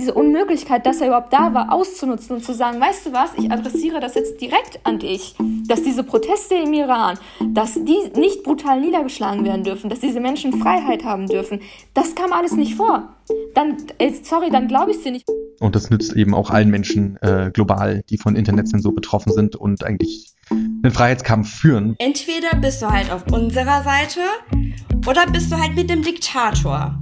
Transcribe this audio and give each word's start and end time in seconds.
diese 0.00 0.14
Unmöglichkeit, 0.14 0.86
dass 0.86 1.00
er 1.00 1.08
überhaupt 1.08 1.32
da 1.32 1.52
war, 1.54 1.72
auszunutzen 1.72 2.36
und 2.36 2.44
zu 2.44 2.54
sagen, 2.54 2.80
weißt 2.80 3.06
du 3.06 3.12
was, 3.12 3.30
ich 3.36 3.50
adressiere 3.50 4.00
das 4.00 4.14
jetzt 4.14 4.40
direkt 4.40 4.80
an 4.84 4.98
dich, 4.98 5.34
dass 5.66 5.82
diese 5.82 6.02
Proteste 6.02 6.54
im 6.54 6.72
Iran, 6.72 7.18
dass 7.52 7.74
die 7.74 8.18
nicht 8.18 8.42
brutal 8.42 8.80
niedergeschlagen 8.80 9.44
werden 9.44 9.62
dürfen, 9.62 9.90
dass 9.90 10.00
diese 10.00 10.20
Menschen 10.20 10.60
Freiheit 10.60 11.04
haben 11.04 11.26
dürfen, 11.26 11.60
das 11.94 12.14
kam 12.14 12.32
alles 12.32 12.52
nicht 12.52 12.74
vor. 12.74 13.14
Dann, 13.54 13.76
sorry, 14.22 14.50
dann 14.50 14.66
glaube 14.66 14.90
ich 14.90 14.98
sie 14.98 15.10
nicht. 15.10 15.28
Und 15.60 15.76
das 15.76 15.90
nützt 15.90 16.16
eben 16.16 16.34
auch 16.34 16.50
allen 16.50 16.70
Menschen 16.70 17.16
äh, 17.20 17.50
global, 17.52 18.02
die 18.08 18.18
von 18.18 18.34
Internetzensur 18.34 18.94
betroffen 18.94 19.32
sind 19.32 19.54
und 19.54 19.84
eigentlich 19.84 20.32
einen 20.50 20.92
Freiheitskampf 20.92 21.48
führen. 21.48 21.94
Entweder 21.98 22.56
bist 22.60 22.82
du 22.82 22.86
halt 22.86 23.12
auf 23.12 23.24
unserer 23.30 23.84
Seite 23.84 24.20
oder 25.06 25.26
bist 25.26 25.52
du 25.52 25.56
halt 25.56 25.74
mit 25.76 25.90
dem 25.90 26.02
Diktator. 26.02 26.98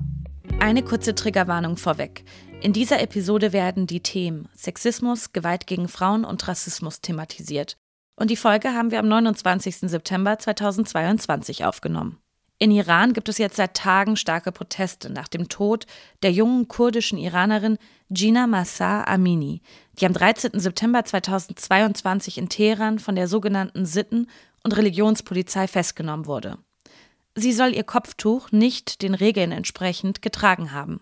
Eine 0.60 0.82
kurze 0.82 1.14
Triggerwarnung 1.14 1.76
vorweg. 1.76 2.24
In 2.60 2.72
dieser 2.72 3.00
Episode 3.00 3.52
werden 3.52 3.86
die 3.86 4.00
Themen 4.00 4.48
Sexismus, 4.52 5.32
Gewalt 5.32 5.68
gegen 5.68 5.86
Frauen 5.86 6.24
und 6.24 6.48
Rassismus 6.48 7.00
thematisiert. 7.00 7.76
Und 8.16 8.30
die 8.30 8.36
Folge 8.36 8.74
haben 8.74 8.90
wir 8.90 8.98
am 8.98 9.06
29. 9.06 9.76
September 9.82 10.40
2022 10.40 11.64
aufgenommen. 11.64 12.18
In 12.58 12.72
Iran 12.72 13.12
gibt 13.12 13.28
es 13.28 13.38
jetzt 13.38 13.54
seit 13.54 13.74
Tagen 13.74 14.16
starke 14.16 14.50
Proteste 14.50 15.08
nach 15.08 15.28
dem 15.28 15.48
Tod 15.48 15.86
der 16.24 16.32
jungen 16.32 16.66
kurdischen 16.66 17.16
Iranerin 17.16 17.78
Gina 18.10 18.48
Massa 18.48 19.04
Amini, 19.04 19.62
die 20.00 20.06
am 20.06 20.12
13. 20.12 20.58
September 20.58 21.04
2022 21.04 22.38
in 22.38 22.48
Teheran 22.48 22.98
von 22.98 23.14
der 23.14 23.28
sogenannten 23.28 23.86
Sitten- 23.86 24.26
und 24.64 24.76
Religionspolizei 24.76 25.68
festgenommen 25.68 26.26
wurde. 26.26 26.58
Sie 27.36 27.52
soll 27.52 27.72
ihr 27.72 27.84
Kopftuch 27.84 28.50
nicht 28.50 29.02
den 29.02 29.14
Regeln 29.14 29.52
entsprechend 29.52 30.22
getragen 30.22 30.72
haben. 30.72 31.00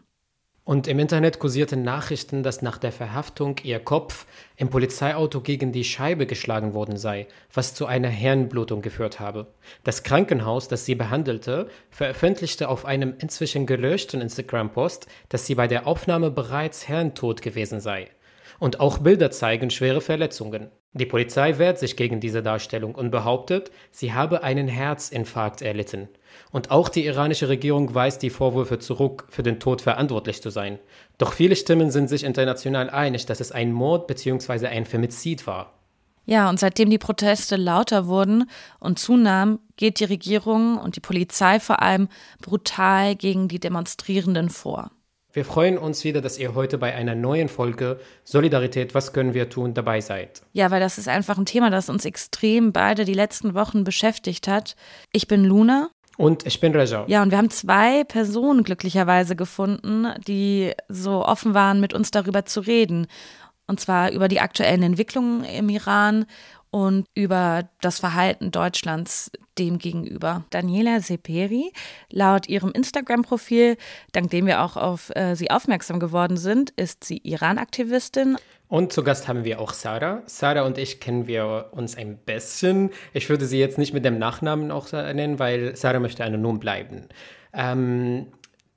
Und 0.67 0.89
im 0.89 0.98
Internet 0.98 1.39
kursierten 1.39 1.83
Nachrichten, 1.83 2.42
dass 2.42 2.61
nach 2.61 2.78
der 2.78 2.91
Verhaftung 2.91 3.55
ihr 3.62 3.78
Kopf 3.78 4.27
im 4.56 4.69
Polizeiauto 4.69 5.41
gegen 5.41 5.70
die 5.70 5.84
Scheibe 5.84 6.27
geschlagen 6.27 6.75
worden 6.75 6.97
sei, 6.97 7.28
was 7.55 7.72
zu 7.72 7.86
einer 7.86 8.09
Hirnblutung 8.09 8.83
geführt 8.83 9.20
habe. 9.20 9.47
Das 9.84 10.03
Krankenhaus, 10.03 10.67
das 10.67 10.84
sie 10.84 10.97
behandelte, 10.97 11.69
veröffentlichte 11.89 12.69
auf 12.69 12.84
einem 12.84 13.14
inzwischen 13.19 13.64
gelöschten 13.64 14.20
Instagram-Post, 14.20 15.06
dass 15.28 15.47
sie 15.47 15.55
bei 15.55 15.69
der 15.69 15.87
Aufnahme 15.87 16.33
bereits 16.33 16.83
hirntot 16.83 17.42
gewesen 17.42 17.78
sei. 17.78 18.09
Und 18.59 18.81
auch 18.81 18.98
Bilder 18.98 19.31
zeigen 19.31 19.70
schwere 19.70 20.00
Verletzungen. 20.00 20.70
Die 20.94 21.06
Polizei 21.06 21.59
wehrt 21.59 21.78
sich 21.78 21.94
gegen 21.94 22.19
diese 22.19 22.42
Darstellung 22.42 22.97
und 22.97 23.12
behauptet, 23.12 23.70
sie 23.92 24.14
habe 24.14 24.42
einen 24.42 24.67
Herzinfarkt 24.67 25.62
erlitten. 25.62 26.09
Und 26.51 26.70
auch 26.70 26.89
die 26.89 27.06
iranische 27.06 27.48
Regierung 27.48 27.95
weist 27.95 28.23
die 28.23 28.31
Vorwürfe 28.31 28.79
zurück, 28.79 29.27
für 29.29 29.42
den 29.42 29.61
Tod 29.61 29.83
verantwortlich 29.83 30.43
zu 30.43 30.51
sein. 30.51 30.78
Doch 31.19 31.33
viele 31.33 31.56
Stimmen 31.56 31.91
sind 31.91 32.09
sich 32.09 32.25
international 32.25 32.91
einig, 32.91 33.27
dass 33.27 33.41
es 33.41 33.53
ein 33.53 33.73
Mord 33.73 34.06
bzw. 34.06 34.67
ein 34.67 34.84
Femizid 34.84 35.47
war. 35.47 35.73
Ja, 36.27 36.51
und 36.51 36.59
seitdem 36.59 36.91
die 36.91 36.98
Proteste 36.98 37.55
lauter 37.55 38.09
wurden 38.09 38.51
und 38.81 38.98
zunahmen, 38.98 39.61
geht 39.77 40.01
die 40.01 40.05
Regierung 40.05 40.77
und 40.77 40.97
die 40.97 41.01
Polizei 41.01 41.61
vor 41.61 41.83
allem 41.83 42.09
brutal 42.43 43.15
gegen 43.15 43.47
die 43.47 43.61
Demonstrierenden 43.61 44.50
vor. 44.50 44.91
Wir 45.37 45.45
freuen 45.45 45.77
uns 45.77 46.03
wieder, 46.03 46.23
dass 46.23 46.39
ihr 46.39 46.55
heute 46.55 46.78
bei 46.78 46.95
einer 46.95 47.15
neuen 47.15 47.50
Folge 47.50 48.00
Solidarität, 48.25 48.95
was 48.95 49.12
können 49.12 49.34
wir 49.34 49.50
tun, 49.50 49.75
dabei 49.75 50.00
seid. 50.00 50.41
Ja, 50.55 50.71
weil 50.71 50.81
das 50.81 50.97
ist 50.97 51.09
einfach 51.09 51.37
ein 51.37 51.45
Thema, 51.45 51.69
das 51.69 51.91
uns 51.91 52.06
extrem 52.06 52.73
beide 52.73 53.05
die 53.05 53.12
letzten 53.12 53.53
Wochen 53.53 53.84
beschäftigt 53.84 54.48
hat. 54.48 54.77
Ich 55.12 55.28
bin 55.28 55.45
Luna. 55.45 55.91
Und 56.17 56.47
ich 56.47 56.61
bin 56.61 56.75
Reja. 56.75 57.05
Ja, 57.06 57.22
und 57.22 57.31
wir 57.31 57.39
haben 57.39 57.50
zwei 57.50 58.05
Personen 58.05 58.62
glücklicherweise 58.62 59.36
gefunden, 59.36 60.09
die 60.27 60.72
so 60.89 61.25
offen 61.25 61.55
waren, 61.55 61.81
mit 61.81 61.92
uns 61.92 62.11
darüber 62.11 62.45
zu 62.45 62.61
reden. 62.61 63.06
Und 63.67 63.81
zwar 63.81 64.12
über 64.12 64.28
die 64.28 64.41
aktuellen 64.41 64.82
Entwicklungen 64.82 65.44
im 65.44 65.69
Iran 65.69 66.27
und 66.71 67.06
über 67.15 67.69
das 67.81 68.00
Verhalten 68.00 68.50
Deutschlands 68.50 69.31
dem 69.59 69.78
gegenüber. 69.78 70.44
Daniela 70.50 71.00
Seperi, 71.00 71.72
laut 72.10 72.48
ihrem 72.48 72.71
Instagram-Profil, 72.72 73.77
dank 74.12 74.31
dem 74.31 74.47
wir 74.47 74.62
auch 74.62 74.77
auf 74.77 75.10
äh, 75.16 75.34
sie 75.34 75.50
aufmerksam 75.50 76.00
geworden 76.00 76.37
sind, 76.37 76.71
ist 76.71 77.04
sie 77.04 77.19
Iran-Aktivistin. 77.25 78.37
Und 78.69 78.93
zu 78.93 79.04
Gast 79.04 79.28
haben 79.28 79.44
wir 79.44 79.60
auch 79.60 79.72
Sarah. 79.72 80.22
Sarah 80.27 80.62
und 80.62 80.77
ich 80.77 80.99
kennen 80.99 81.27
wir 81.27 81.69
uns 81.71 81.97
ein 81.97 82.16
bisschen. 82.16 82.91
Ich 83.12 83.28
würde 83.31 83.47
sie 83.47 83.60
jetzt 83.60 83.78
nicht 83.78 83.94
mit 83.94 84.04
dem 84.04 84.19
Nachnamen 84.19 84.71
auch 84.71 84.91
nennen, 84.93 85.38
weil 85.38 85.77
Sarah 85.77 86.00
möchte 86.00 86.25
anonym 86.25 86.59
bleiben. 86.59 87.09
Ähm, 87.53 88.27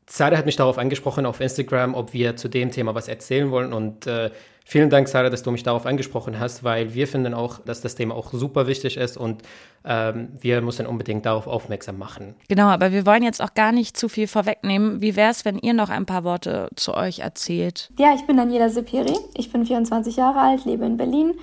Sarah 0.06 0.38
hat 0.38 0.46
mich 0.46 0.56
darauf 0.56 0.78
angesprochen 0.78 1.26
auf 1.26 1.40
Instagram, 1.40 1.96
ob 1.96 2.14
wir 2.14 2.36
zu 2.36 2.50
dem 2.50 2.72
Thema 2.72 2.96
was 2.96 3.08
erzählen 3.08 3.52
wollen. 3.52 3.74
Und 3.74 4.06
äh, 4.06 4.32
vielen 4.70 4.90
Dank, 4.90 5.08
Sarah, 5.08 5.30
dass 5.30 5.44
du 5.44 5.52
mich 5.52 5.64
darauf 5.64 5.86
angesprochen 5.86 6.40
hast, 6.40 6.64
weil 6.64 6.94
wir 6.94 7.08
finden 7.08 7.34
auch, 7.34 7.60
dass 7.60 7.82
das 7.82 7.96
Thema 7.96 8.16
auch 8.16 8.32
super 8.32 8.68
wichtig 8.68 8.98
ist 8.98 9.18
und 9.18 9.42
ähm, 9.84 10.30
wir 10.40 10.62
müssen 10.62 10.86
unbedingt 10.86 11.26
darauf 11.26 11.48
aufmerksam 11.48 11.98
machen. 11.98 12.36
Genau, 12.48 12.68
aber 12.68 12.92
wir 12.92 13.06
wollen 13.06 13.24
jetzt 13.24 13.42
auch 13.42 13.54
gar 13.54 13.72
nicht 13.72 13.98
zu 13.98 14.08
viel 14.10 14.28
vorwegnehmen. 14.28 15.02
Wie 15.02 15.16
wäre 15.16 15.32
es, 15.32 15.44
wenn 15.44 15.58
ihr 15.58 15.74
noch 15.74 15.90
ein 15.90 16.06
paar 16.06 16.24
Worte 16.24 16.70
zu 16.76 16.94
euch 16.94 17.20
erzählt? 17.20 17.90
Ja, 17.98 18.14
ich 18.14 18.26
bin 18.28 18.38
Daniela 18.38 18.70
Sepiri. 18.70 19.18
Ich 19.36 19.52
bin 19.52 19.66
24 19.66 20.16
Jahre 20.16 20.40
alt, 20.40 20.66
lebe 20.66 20.86
in 20.86 20.98
Berlin 20.98 21.34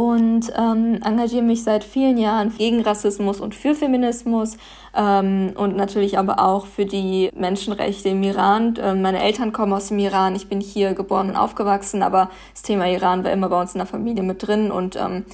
und 0.00 0.50
ähm, 0.56 0.98
engagiere 1.04 1.42
mich 1.42 1.62
seit 1.62 1.84
vielen 1.84 2.16
Jahren 2.16 2.56
gegen 2.56 2.80
Rassismus 2.80 3.38
und 3.38 3.54
für 3.54 3.74
Feminismus 3.74 4.56
ähm, 4.96 5.52
und 5.54 5.76
natürlich 5.76 6.16
aber 6.16 6.40
auch 6.40 6.64
für 6.64 6.86
die 6.86 7.28
Menschenrechte 7.34 8.08
im 8.08 8.22
Iran. 8.22 8.78
Ähm, 8.80 9.02
meine 9.02 9.22
Eltern 9.22 9.52
kommen 9.52 9.74
aus 9.74 9.88
dem 9.88 9.98
Iran, 9.98 10.34
ich 10.34 10.48
bin 10.48 10.62
hier 10.62 10.94
geboren 10.94 11.28
und 11.28 11.36
aufgewachsen, 11.36 12.02
aber 12.02 12.30
das 12.54 12.62
Thema 12.62 12.88
Iran 12.88 13.24
war 13.24 13.30
immer 13.30 13.50
bei 13.50 13.60
uns 13.60 13.74
in 13.74 13.78
der 13.78 13.86
Familie 13.86 14.22
mit 14.22 14.46
drin 14.46 14.70
und 14.70 14.96
ähm, 14.96 15.26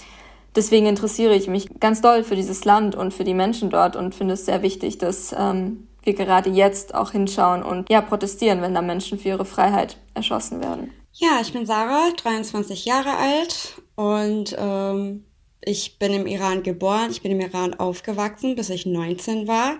deswegen 0.56 0.86
interessiere 0.86 1.36
ich 1.36 1.46
mich 1.46 1.68
ganz 1.78 2.00
doll 2.00 2.24
für 2.24 2.34
dieses 2.34 2.64
Land 2.64 2.96
und 2.96 3.14
für 3.14 3.22
die 3.22 3.34
Menschen 3.34 3.70
dort 3.70 3.94
und 3.94 4.16
finde 4.16 4.34
es 4.34 4.46
sehr 4.46 4.62
wichtig, 4.62 4.98
dass 4.98 5.32
ähm, 5.38 5.86
wir 6.02 6.14
gerade 6.14 6.50
jetzt 6.50 6.92
auch 6.92 7.12
hinschauen 7.12 7.62
und 7.62 7.88
ja 7.88 8.00
protestieren, 8.00 8.62
wenn 8.62 8.74
da 8.74 8.82
Menschen 8.82 9.20
für 9.20 9.28
ihre 9.28 9.44
Freiheit 9.44 9.96
erschossen 10.14 10.60
werden. 10.60 10.90
Ja, 11.12 11.38
ich 11.40 11.52
bin 11.52 11.66
Sarah, 11.66 12.10
23 12.16 12.84
Jahre 12.84 13.16
alt 13.16 13.80
und 13.96 14.54
ähm, 14.58 15.24
ich 15.60 15.98
bin 15.98 16.12
im 16.12 16.26
Iran 16.26 16.62
geboren. 16.62 17.10
Ich 17.10 17.22
bin 17.22 17.32
im 17.32 17.40
Iran 17.40 17.74
aufgewachsen, 17.74 18.54
bis 18.54 18.70
ich 18.70 18.86
19 18.86 19.48
war. 19.48 19.78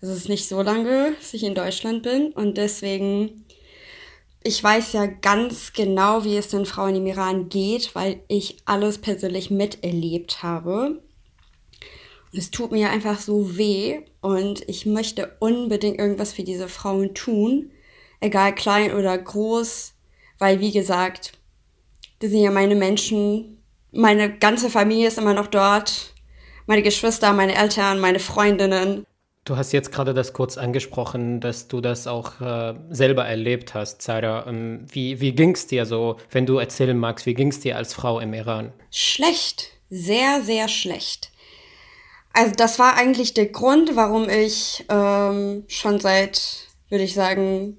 Das 0.00 0.10
ist 0.10 0.28
nicht 0.28 0.48
so 0.48 0.62
lange, 0.62 1.12
dass 1.18 1.34
ich 1.34 1.44
in 1.44 1.54
Deutschland 1.54 2.02
bin 2.02 2.32
und 2.32 2.56
deswegen 2.56 3.44
ich 4.44 4.62
weiß 4.62 4.92
ja 4.92 5.06
ganz 5.06 5.72
genau, 5.72 6.24
wie 6.24 6.36
es 6.36 6.48
den 6.48 6.64
Frauen 6.64 6.94
im 6.94 7.06
Iran 7.06 7.48
geht, 7.48 7.94
weil 7.94 8.20
ich 8.28 8.56
alles 8.64 8.98
persönlich 8.98 9.50
miterlebt 9.50 10.44
habe. 10.44 11.02
Und 12.32 12.38
es 12.38 12.52
tut 12.52 12.70
mir 12.70 12.90
einfach 12.90 13.20
so 13.20 13.58
weh 13.58 14.00
und 14.20 14.66
ich 14.68 14.86
möchte 14.86 15.36
unbedingt 15.40 15.98
irgendwas 15.98 16.32
für 16.32 16.44
diese 16.44 16.68
Frauen 16.68 17.14
tun, 17.14 17.72
egal 18.20 18.54
klein 18.54 18.94
oder 18.94 19.18
groß 19.18 19.94
weil 20.38 20.60
wie 20.60 20.72
gesagt, 20.72 21.32
das 22.20 22.30
sind 22.30 22.40
ja 22.40 22.50
meine 22.50 22.74
Menschen, 22.74 23.62
meine 23.92 24.36
ganze 24.38 24.70
Familie 24.70 25.08
ist 25.08 25.18
immer 25.18 25.34
noch 25.34 25.46
dort, 25.46 26.14
meine 26.66 26.82
Geschwister, 26.82 27.32
meine 27.32 27.54
Eltern, 27.54 28.00
meine 28.00 28.18
Freundinnen. 28.18 29.06
Du 29.44 29.56
hast 29.56 29.72
jetzt 29.72 29.92
gerade 29.92 30.12
das 30.12 30.34
kurz 30.34 30.58
angesprochen, 30.58 31.40
dass 31.40 31.68
du 31.68 31.80
das 31.80 32.06
auch 32.06 32.38
äh, 32.40 32.74
selber 32.90 33.24
erlebt 33.24 33.72
hast, 33.72 34.02
Sarah. 34.02 34.46
Ähm, 34.46 34.84
wie 34.90 35.20
wie 35.22 35.32
ging 35.32 35.54
es 35.54 35.66
dir 35.66 35.86
so, 35.86 36.18
wenn 36.30 36.44
du 36.44 36.58
erzählen 36.58 36.98
magst, 36.98 37.24
wie 37.24 37.32
ging 37.32 37.48
es 37.48 37.60
dir 37.60 37.76
als 37.76 37.94
Frau 37.94 38.20
im 38.20 38.34
Iran? 38.34 38.74
Schlecht, 38.90 39.70
sehr, 39.88 40.42
sehr 40.42 40.68
schlecht. 40.68 41.30
Also 42.34 42.52
das 42.56 42.78
war 42.78 42.94
eigentlich 42.94 43.32
der 43.32 43.46
Grund, 43.46 43.96
warum 43.96 44.28
ich 44.28 44.84
ähm, 44.90 45.64
schon 45.66 45.98
seit, 45.98 46.66
würde 46.90 47.04
ich 47.04 47.14
sagen, 47.14 47.78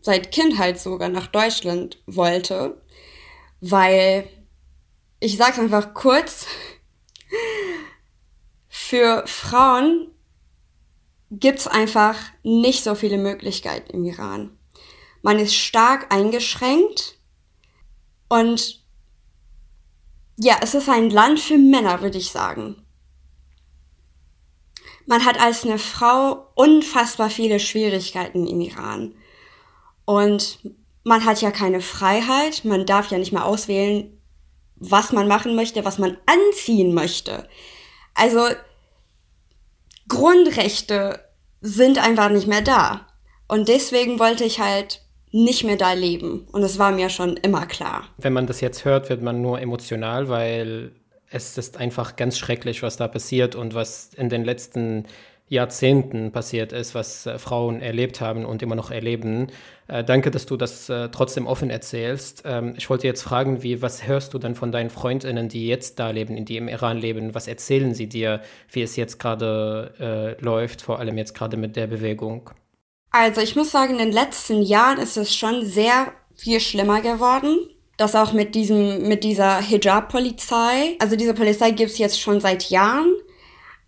seit 0.00 0.32
Kindheit 0.32 0.80
sogar 0.80 1.10
nach 1.10 1.28
Deutschland 1.28 2.02
wollte, 2.06 2.80
weil 3.60 4.28
ich 5.20 5.36
sag's 5.36 5.58
einfach 5.58 5.94
kurz, 5.94 6.46
für 8.68 9.24
Frauen 9.26 10.10
gibt's 11.30 11.66
einfach 11.66 12.16
nicht 12.42 12.82
so 12.82 12.94
viele 12.94 13.18
Möglichkeiten 13.18 13.92
im 13.92 14.04
Iran. 14.04 14.58
Man 15.22 15.38
ist 15.38 15.54
stark 15.54 16.12
eingeschränkt 16.12 17.18
und 18.28 18.80
ja, 20.36 20.56
es 20.62 20.74
ist 20.74 20.88
ein 20.88 21.10
Land 21.10 21.38
für 21.38 21.58
Männer, 21.58 22.00
würde 22.00 22.18
ich 22.18 22.30
sagen. 22.30 22.86
Man 25.06 25.24
hat 25.24 25.38
als 25.38 25.64
eine 25.64 25.78
Frau 25.78 26.50
unfassbar 26.54 27.30
viele 27.30 27.60
Schwierigkeiten 27.60 28.46
im 28.46 28.60
Iran. 28.60 29.14
Und 30.04 30.60
man 31.04 31.24
hat 31.24 31.40
ja 31.40 31.50
keine 31.50 31.80
Freiheit, 31.80 32.64
man 32.64 32.86
darf 32.86 33.10
ja 33.10 33.18
nicht 33.18 33.32
mehr 33.32 33.44
auswählen, 33.44 34.20
was 34.76 35.12
man 35.12 35.28
machen 35.28 35.54
möchte, 35.54 35.84
was 35.84 35.98
man 35.98 36.16
anziehen 36.26 36.94
möchte. 36.94 37.48
Also 38.14 38.40
Grundrechte 40.08 41.20
sind 41.60 41.98
einfach 41.98 42.30
nicht 42.30 42.46
mehr 42.46 42.62
da. 42.62 43.06
Und 43.48 43.68
deswegen 43.68 44.18
wollte 44.18 44.44
ich 44.44 44.60
halt 44.60 45.02
nicht 45.32 45.64
mehr 45.64 45.76
da 45.76 45.92
leben. 45.92 46.46
Und 46.52 46.62
das 46.62 46.78
war 46.78 46.90
mir 46.92 47.08
schon 47.08 47.36
immer 47.36 47.66
klar. 47.66 48.04
Wenn 48.18 48.32
man 48.32 48.46
das 48.46 48.60
jetzt 48.60 48.84
hört, 48.84 49.08
wird 49.10 49.22
man 49.22 49.42
nur 49.42 49.60
emotional, 49.60 50.28
weil 50.28 50.92
es 51.30 51.56
ist 51.56 51.76
einfach 51.76 52.16
ganz 52.16 52.38
schrecklich, 52.38 52.82
was 52.82 52.96
da 52.96 53.06
passiert 53.06 53.54
und 53.54 53.74
was 53.74 54.10
in 54.14 54.28
den 54.28 54.44
letzten 54.44 55.06
Jahrzehnten 55.50 56.30
passiert 56.30 56.72
ist, 56.72 56.94
was 56.94 57.26
äh, 57.26 57.36
Frauen 57.38 57.82
erlebt 57.82 58.20
haben 58.20 58.44
und 58.44 58.62
immer 58.62 58.76
noch 58.76 58.92
erleben. 58.92 59.48
Äh, 59.88 60.04
danke, 60.04 60.30
dass 60.30 60.46
du 60.46 60.56
das 60.56 60.88
äh, 60.88 61.08
trotzdem 61.08 61.48
offen 61.48 61.70
erzählst. 61.70 62.44
Ähm, 62.46 62.74
ich 62.78 62.88
wollte 62.88 63.08
jetzt 63.08 63.22
fragen, 63.22 63.64
wie, 63.64 63.82
was 63.82 64.06
hörst 64.06 64.32
du 64.32 64.38
denn 64.38 64.54
von 64.54 64.70
deinen 64.70 64.90
Freundinnen, 64.90 65.48
die 65.48 65.66
jetzt 65.66 65.98
da 65.98 66.10
leben, 66.10 66.44
die 66.44 66.56
im 66.56 66.68
Iran 66.68 66.98
leben? 66.98 67.34
Was 67.34 67.48
erzählen 67.48 67.94
sie 67.94 68.08
dir, 68.08 68.42
wie 68.70 68.82
es 68.82 68.94
jetzt 68.94 69.18
gerade 69.18 70.36
läuft, 70.40 70.82
vor 70.82 71.00
allem 71.00 71.18
jetzt 71.18 71.34
gerade 71.34 71.56
mit 71.56 71.74
der 71.74 71.88
Bewegung? 71.88 72.50
Also 73.10 73.40
ich 73.40 73.56
muss 73.56 73.72
sagen, 73.72 73.94
in 73.94 73.98
den 73.98 74.12
letzten 74.12 74.62
Jahren 74.62 74.98
ist 74.98 75.16
es 75.16 75.34
schon 75.34 75.66
sehr 75.66 76.12
viel 76.36 76.60
schlimmer 76.60 77.00
geworden. 77.00 77.58
Das 77.96 78.14
auch 78.14 78.32
mit 78.32 78.54
diesem, 78.54 79.08
mit 79.08 79.24
dieser 79.24 79.60
Hijab-Polizei. 79.60 80.96
Also 81.00 81.16
diese 81.16 81.34
Polizei 81.34 81.72
gibt 81.72 81.90
es 81.90 81.98
jetzt 81.98 82.20
schon 82.20 82.40
seit 82.40 82.70
Jahren 82.70 83.12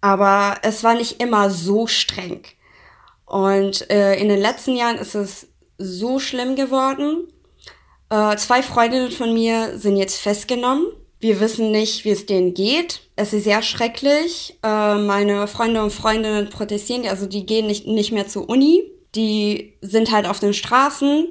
aber 0.03 0.57
es 0.63 0.85
war 0.85 0.95
nicht 0.95 1.23
immer 1.23 1.49
so 1.49 1.87
streng. 1.87 2.43
Und 3.25 3.91
äh, 3.91 4.17
in 4.17 4.29
den 4.29 4.41
letzten 4.41 4.77
Jahren 4.77 4.99
ist 4.99 5.15
es 5.15 5.47
so 5.79 6.19
schlimm 6.19 6.55
geworden. 6.55 7.29
Äh, 8.11 8.37
zwei 8.37 8.63
Freundinnen 8.63 9.11
von 9.11 9.33
mir 9.33 9.79
sind 9.79 9.97
jetzt 9.97 10.21
festgenommen. 10.21 10.87
Wir 11.19 11.41
wissen 11.41 11.71
nicht, 11.71 12.05
wie 12.05 12.11
es 12.11 12.27
denen 12.27 12.53
geht. 12.53 13.01
Es 13.17 13.33
ist 13.33 13.45
sehr 13.45 13.63
schrecklich. 13.63 14.59
Äh, 14.63 14.97
meine 14.97 15.47
Freunde 15.47 15.83
und 15.83 15.93
Freundinnen 15.93 16.51
protestieren, 16.51 17.07
also 17.07 17.27
die 17.27 17.47
gehen 17.47 17.69
nicht, 17.69 17.87
nicht 17.87 18.13
mehr 18.13 18.27
zur 18.27 18.51
Uni. 18.51 18.83
Die 19.15 19.75
sind 19.81 20.11
halt 20.11 20.27
auf 20.27 20.41
den 20.41 20.53
Straßen. 20.53 21.29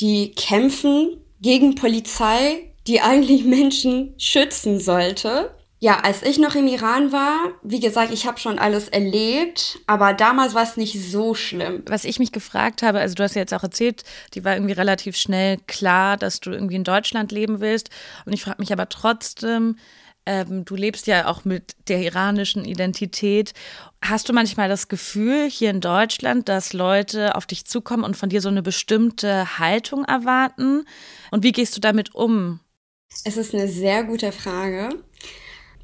Die 0.00 0.32
kämpfen 0.32 1.24
gegen 1.40 1.76
Polizei, 1.76 2.72
die 2.88 3.00
eigentlich 3.00 3.44
Menschen 3.44 4.14
schützen 4.18 4.80
sollte. 4.80 5.55
Ja, 5.78 6.00
als 6.00 6.22
ich 6.22 6.38
noch 6.38 6.54
im 6.54 6.66
Iran 6.66 7.12
war, 7.12 7.38
wie 7.62 7.80
gesagt, 7.80 8.10
ich 8.10 8.26
habe 8.26 8.38
schon 8.38 8.58
alles 8.58 8.88
erlebt, 8.88 9.78
aber 9.86 10.14
damals 10.14 10.54
war 10.54 10.62
es 10.62 10.78
nicht 10.78 10.98
so 11.10 11.34
schlimm. 11.34 11.82
Was 11.86 12.06
ich 12.06 12.18
mich 12.18 12.32
gefragt 12.32 12.82
habe, 12.82 13.00
also 13.00 13.14
du 13.14 13.22
hast 13.22 13.34
ja 13.34 13.42
jetzt 13.42 13.52
auch 13.52 13.62
erzählt, 13.62 14.02
die 14.32 14.42
war 14.42 14.54
irgendwie 14.54 14.72
relativ 14.72 15.16
schnell 15.16 15.58
klar, 15.66 16.16
dass 16.16 16.40
du 16.40 16.50
irgendwie 16.50 16.76
in 16.76 16.84
Deutschland 16.84 17.30
leben 17.30 17.60
willst. 17.60 17.90
Und 18.24 18.32
ich 18.32 18.42
frage 18.42 18.56
mich 18.60 18.72
aber 18.72 18.88
trotzdem, 18.88 19.76
ähm, 20.24 20.64
du 20.64 20.76
lebst 20.76 21.06
ja 21.06 21.26
auch 21.26 21.44
mit 21.44 21.76
der 21.88 22.00
iranischen 22.00 22.64
Identität. 22.64 23.52
Hast 24.02 24.30
du 24.30 24.32
manchmal 24.32 24.70
das 24.70 24.88
Gefühl 24.88 25.48
hier 25.50 25.68
in 25.68 25.82
Deutschland, 25.82 26.48
dass 26.48 26.72
Leute 26.72 27.34
auf 27.34 27.44
dich 27.44 27.66
zukommen 27.66 28.02
und 28.02 28.16
von 28.16 28.30
dir 28.30 28.40
so 28.40 28.48
eine 28.48 28.62
bestimmte 28.62 29.58
Haltung 29.58 30.04
erwarten? 30.04 30.86
Und 31.30 31.42
wie 31.42 31.52
gehst 31.52 31.76
du 31.76 31.82
damit 31.82 32.14
um? 32.14 32.60
Es 33.24 33.36
ist 33.36 33.54
eine 33.54 33.68
sehr 33.68 34.04
gute 34.04 34.32
Frage 34.32 34.88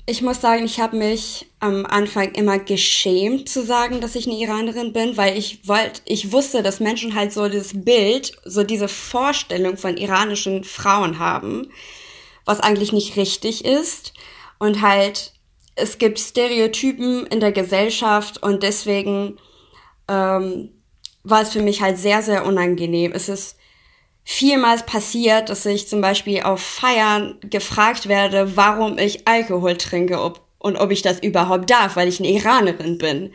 ich 0.05 0.21
muss 0.21 0.41
sagen, 0.41 0.65
ich 0.65 0.81
habe 0.81 0.97
mich 0.97 1.47
am 1.61 1.87
Anfang 1.87 2.33
immer 2.33 2.59
geschämt 2.59 3.49
zu 3.49 3.65
sagen, 3.65 4.01
dass 4.01 4.17
ich 4.17 4.27
eine 4.27 4.37
Iranerin 4.37 4.93
bin, 4.93 5.17
weil 5.17 5.39
ich 5.39 5.69
wollte, 5.69 6.01
ich 6.07 6.33
wusste, 6.33 6.63
dass 6.63 6.81
Menschen 6.81 7.15
halt 7.15 7.33
so 7.33 7.49
das 7.49 7.71
Bild, 7.73 8.33
so 8.45 8.65
diese 8.65 8.89
Vorstellung 8.89 9.77
von 9.77 9.97
iranischen 9.97 10.65
Frauen 10.65 11.21
haben, 11.21 11.71
was 12.45 12.59
eigentlich 12.59 12.93
nicht 12.93 13.17
richtig 13.17 13.65
ist. 13.65 14.13
Und 14.59 14.83
halt, 14.83 15.35
es 15.77 15.99
gibt 15.99 16.19
Stereotypen 16.19 17.27
in 17.29 17.39
der 17.39 17.53
Gesellschaft 17.53 18.43
und 18.43 18.65
deswegen 18.65 19.39
ähm, 20.09 20.71
war 21.23 21.43
es 21.43 21.51
für 21.53 21.63
mich 21.63 21.81
halt 21.81 21.99
sehr, 21.99 22.23
sehr 22.23 22.45
unangenehm. 22.45 23.13
Es 23.13 23.29
ist 23.29 23.57
vielmals 24.25 24.87
passiert, 24.87 25.49
dass 25.49 25.67
ich 25.67 25.89
zum 25.89 26.01
Beispiel 26.01 26.43
auf 26.43 26.61
Feiern 26.61 27.39
gefragt 27.43 28.09
werde, 28.09 28.57
warum 28.57 28.99
ich 28.99 29.27
Alkohol 29.27 29.77
trinke 29.77 30.21
ob, 30.21 30.41
und 30.59 30.77
ob 30.77 30.91
ich 30.91 31.03
das 31.03 31.21
überhaupt 31.21 31.71
darf, 31.71 31.97
weil 31.97 32.09
ich 32.09 32.21
eine 32.21 32.31
Iranerin 32.31 32.99
bin. 32.99 33.33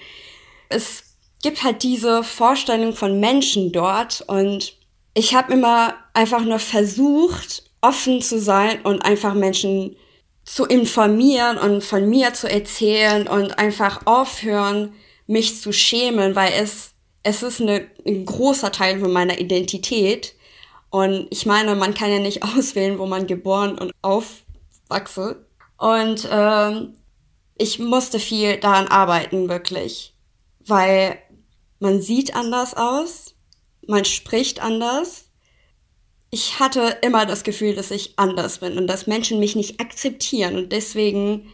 Es 0.70 1.04
gibt 1.42 1.64
halt 1.64 1.84
diese 1.84 2.24
Vorstellung 2.24 2.94
von 2.94 3.20
Menschen 3.20 3.72
dort 3.72 4.24
und 4.28 4.76
ich 5.14 5.36
habe 5.36 5.54
immer 5.54 5.96
einfach 6.14 6.44
nur 6.44 6.60
versucht, 6.60 7.64
offen 7.82 8.22
zu 8.22 8.40
sein 8.40 8.82
und 8.84 9.02
einfach 9.02 9.34
Menschen 9.34 9.96
zu 10.46 10.66
informieren 10.66 11.58
und 11.58 11.84
von 11.84 12.10
mir 12.10 12.34
zu 12.34 12.50
erzählen 12.50 13.28
und 13.28 13.60
einfach 13.60 14.06
aufhören, 14.06 14.94
mich 15.28 15.60
zu 15.60 15.74
schämen, 15.74 16.36
weil 16.36 16.54
es, 16.54 16.92
es 17.24 17.44
ist 17.44 17.60
eine, 17.60 17.86
ein 18.06 18.26
großer 18.26 18.72
Teil 18.72 19.00
von 19.00 19.12
meiner 19.12 19.40
Identität 19.40 20.37
und 20.98 21.28
ich 21.30 21.46
meine, 21.46 21.76
man 21.76 21.94
kann 21.94 22.12
ja 22.12 22.20
nicht 22.20 22.44
auswählen, 22.58 23.00
wo 23.00 23.06
man 23.06 23.28
geboren 23.28 23.78
und 23.78 23.92
aufwachse. 24.02 25.46
Und 25.78 26.28
ähm, 26.32 26.96
ich 27.58 27.80
musste 27.80 28.20
viel 28.20 28.58
daran 28.58 28.88
arbeiten, 28.88 29.50
wirklich. 29.50 30.14
Weil 30.66 31.20
man 31.80 32.02
sieht 32.02 32.36
anders 32.36 32.76
aus, 32.76 33.36
man 33.88 34.06
spricht 34.06 34.62
anders. 34.62 35.26
Ich 36.30 36.60
hatte 36.60 36.98
immer 37.02 37.26
das 37.26 37.44
Gefühl, 37.44 37.76
dass 37.76 37.92
ich 37.92 38.18
anders 38.18 38.60
bin 38.60 38.78
und 38.78 38.88
dass 38.88 39.08
Menschen 39.08 39.40
mich 39.40 39.56
nicht 39.56 39.80
akzeptieren. 39.80 40.58
Und 40.58 40.72
deswegen 40.72 41.48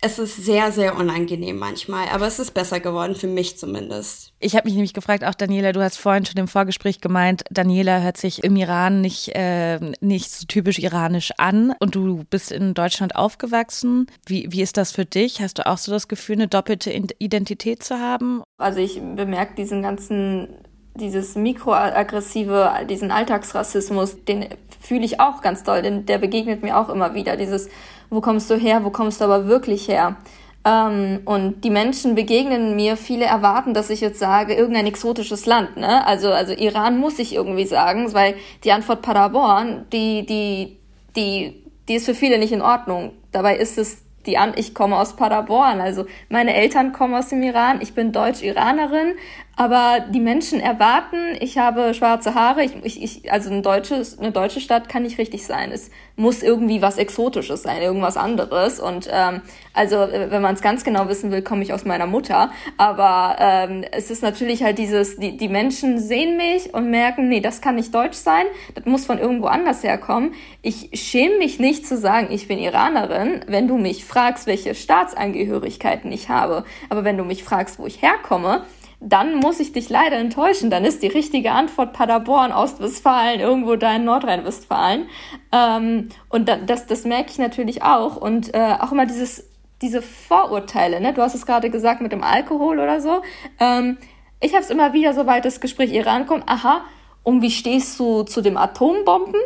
es 0.00 0.18
ist 0.18 0.36
sehr, 0.44 0.70
sehr 0.70 0.96
unangenehm 0.96 1.58
manchmal, 1.58 2.08
aber 2.08 2.26
es 2.26 2.38
ist 2.38 2.52
besser 2.52 2.78
geworden, 2.78 3.16
für 3.16 3.26
mich 3.26 3.58
zumindest. 3.58 4.32
Ich 4.38 4.54
habe 4.54 4.66
mich 4.66 4.74
nämlich 4.74 4.94
gefragt, 4.94 5.24
auch 5.24 5.34
Daniela, 5.34 5.72
du 5.72 5.82
hast 5.82 5.96
vorhin 5.96 6.24
schon 6.24 6.36
im 6.36 6.46
Vorgespräch 6.46 7.00
gemeint, 7.00 7.42
Daniela 7.50 8.00
hört 8.00 8.16
sich 8.16 8.44
im 8.44 8.54
Iran 8.54 9.00
nicht, 9.00 9.34
äh, 9.34 9.80
nicht 10.00 10.30
so 10.30 10.46
typisch 10.46 10.78
iranisch 10.78 11.32
an 11.38 11.74
und 11.80 11.96
du 11.96 12.24
bist 12.30 12.52
in 12.52 12.74
Deutschland 12.74 13.16
aufgewachsen. 13.16 14.06
Wie, 14.24 14.46
wie 14.50 14.62
ist 14.62 14.76
das 14.76 14.92
für 14.92 15.04
dich? 15.04 15.40
Hast 15.40 15.58
du 15.58 15.66
auch 15.66 15.78
so 15.78 15.90
das 15.90 16.06
Gefühl, 16.06 16.36
eine 16.36 16.48
doppelte 16.48 16.92
Identität 16.92 17.82
zu 17.82 17.98
haben? 17.98 18.42
Also 18.58 18.78
ich 18.78 19.00
bemerke 19.00 19.56
diesen 19.56 19.82
ganzen 19.82 20.48
dieses 20.94 21.36
mikroaggressive, 21.36 22.72
diesen 22.88 23.12
Alltagsrassismus, 23.12 24.24
den 24.24 24.48
fühle 24.80 25.04
ich 25.04 25.20
auch 25.20 25.42
ganz 25.42 25.62
doll, 25.62 25.80
denn 25.80 26.06
der 26.06 26.18
begegnet 26.18 26.62
mir 26.62 26.76
auch 26.76 26.88
immer 26.88 27.14
wieder. 27.14 27.36
Dieses, 27.36 27.68
wo 28.10 28.20
kommst 28.20 28.50
du 28.50 28.56
her, 28.56 28.84
wo 28.84 28.90
kommst 28.90 29.20
du 29.20 29.24
aber 29.24 29.46
wirklich 29.46 29.88
her? 29.88 30.16
Ähm, 30.64 31.20
und 31.24 31.62
die 31.64 31.70
Menschen 31.70 32.14
begegnen 32.14 32.76
mir, 32.76 32.96
viele 32.96 33.24
erwarten, 33.24 33.74
dass 33.74 33.90
ich 33.90 34.00
jetzt 34.00 34.18
sage, 34.18 34.54
irgendein 34.54 34.86
exotisches 34.86 35.46
Land, 35.46 35.76
ne? 35.76 36.06
Also, 36.06 36.30
also 36.32 36.52
Iran 36.52 36.98
muss 36.98 37.18
ich 37.18 37.34
irgendwie 37.34 37.66
sagen, 37.66 38.12
weil 38.12 38.34
die 38.64 38.72
Antwort 38.72 39.02
Paderborn, 39.02 39.86
die, 39.92 40.26
die, 40.26 40.78
die, 41.16 41.62
die 41.88 41.94
ist 41.94 42.06
für 42.06 42.14
viele 42.14 42.38
nicht 42.38 42.52
in 42.52 42.62
Ordnung. 42.62 43.12
Dabei 43.32 43.56
ist 43.56 43.78
es 43.78 44.02
die 44.26 44.36
an, 44.36 44.52
ich 44.56 44.74
komme 44.74 44.98
aus 44.98 45.16
Paderborn, 45.16 45.80
also 45.80 46.04
meine 46.28 46.54
Eltern 46.54 46.92
kommen 46.92 47.14
aus 47.14 47.28
dem 47.28 47.42
Iran, 47.42 47.80
ich 47.80 47.94
bin 47.94 48.12
Deutsch-Iranerin, 48.12 49.14
aber 49.58 50.04
die 50.08 50.20
Menschen 50.20 50.60
erwarten, 50.60 51.36
ich 51.40 51.58
habe 51.58 51.92
schwarze 51.92 52.36
Haare, 52.36 52.62
ich, 52.62 52.76
ich, 52.84 53.02
ich, 53.02 53.32
also 53.32 53.50
ein 53.50 53.64
deutsches, 53.64 54.16
eine 54.16 54.30
deutsche 54.30 54.60
Stadt 54.60 54.88
kann 54.88 55.02
nicht 55.02 55.18
richtig 55.18 55.44
sein. 55.44 55.72
Es 55.72 55.90
muss 56.14 56.44
irgendwie 56.44 56.80
was 56.80 56.96
Exotisches 56.96 57.64
sein, 57.64 57.82
irgendwas 57.82 58.16
anderes. 58.16 58.78
Und 58.78 59.08
ähm, 59.10 59.42
also, 59.74 59.96
wenn 59.96 60.42
man 60.42 60.54
es 60.54 60.62
ganz 60.62 60.84
genau 60.84 61.08
wissen 61.08 61.32
will, 61.32 61.42
komme 61.42 61.64
ich 61.64 61.72
aus 61.72 61.84
meiner 61.84 62.06
Mutter. 62.06 62.52
Aber 62.76 63.34
ähm, 63.40 63.84
es 63.90 64.12
ist 64.12 64.22
natürlich 64.22 64.62
halt 64.62 64.78
dieses, 64.78 65.16
die, 65.16 65.36
die 65.36 65.48
Menschen 65.48 65.98
sehen 65.98 66.36
mich 66.36 66.72
und 66.72 66.88
merken, 66.88 67.28
nee, 67.28 67.40
das 67.40 67.60
kann 67.60 67.74
nicht 67.74 67.92
deutsch 67.92 68.16
sein, 68.16 68.44
das 68.76 68.84
muss 68.84 69.06
von 69.06 69.18
irgendwo 69.18 69.48
anders 69.48 69.82
herkommen. 69.82 70.34
Ich 70.62 70.90
schäme 70.92 71.38
mich 71.38 71.58
nicht 71.58 71.84
zu 71.84 71.96
sagen, 71.96 72.28
ich 72.30 72.46
bin 72.46 72.60
Iranerin, 72.60 73.40
wenn 73.48 73.66
du 73.66 73.76
mich 73.76 74.04
fragst, 74.04 74.46
welche 74.46 74.76
Staatsangehörigkeiten 74.76 76.12
ich 76.12 76.28
habe. 76.28 76.62
Aber 76.90 77.02
wenn 77.02 77.18
du 77.18 77.24
mich 77.24 77.42
fragst, 77.42 77.80
wo 77.80 77.86
ich 77.86 78.02
herkomme, 78.02 78.62
dann 79.00 79.36
muss 79.36 79.60
ich 79.60 79.72
dich 79.72 79.88
leider 79.88 80.16
enttäuschen. 80.16 80.70
Dann 80.70 80.84
ist 80.84 81.02
die 81.02 81.08
richtige 81.08 81.52
Antwort 81.52 81.92
Paderborn, 81.92 82.52
Ostwestfalen, 82.52 83.40
irgendwo 83.40 83.76
da 83.76 83.94
in 83.94 84.04
Nordrhein-Westfalen. 84.04 85.08
Ähm, 85.52 86.08
und 86.28 86.48
das, 86.66 86.86
das 86.86 87.04
merke 87.04 87.30
ich 87.30 87.38
natürlich 87.38 87.82
auch. 87.82 88.16
Und 88.16 88.54
äh, 88.54 88.74
auch 88.80 88.92
immer 88.92 89.06
dieses, 89.06 89.48
diese 89.82 90.02
Vorurteile, 90.02 91.00
ne? 91.00 91.12
Du 91.12 91.22
hast 91.22 91.34
es 91.34 91.46
gerade 91.46 91.70
gesagt 91.70 92.00
mit 92.00 92.12
dem 92.12 92.24
Alkohol 92.24 92.80
oder 92.80 93.00
so. 93.00 93.22
Ähm, 93.60 93.98
ich 94.40 94.52
habe 94.52 94.62
es 94.62 94.70
immer 94.70 94.92
wieder, 94.92 95.14
sobald 95.14 95.44
das 95.44 95.60
Gespräch 95.60 95.92
Iran 95.92 96.26
kommt, 96.26 96.48
aha, 96.48 96.82
und 97.22 97.42
wie 97.42 97.50
stehst 97.50 97.98
du 98.00 98.22
zu 98.22 98.40
den 98.40 98.56
Atombomben? 98.56 99.40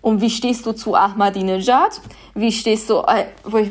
Und 0.00 0.20
wie 0.20 0.30
stehst 0.30 0.64
du 0.64 0.72
zu 0.72 0.94
Ahmadinejad? 0.94 2.00
Wie 2.34 2.50
stehst 2.50 2.88
du, 2.88 3.00
äh, 3.00 3.26
wo 3.44 3.58
ich 3.58 3.70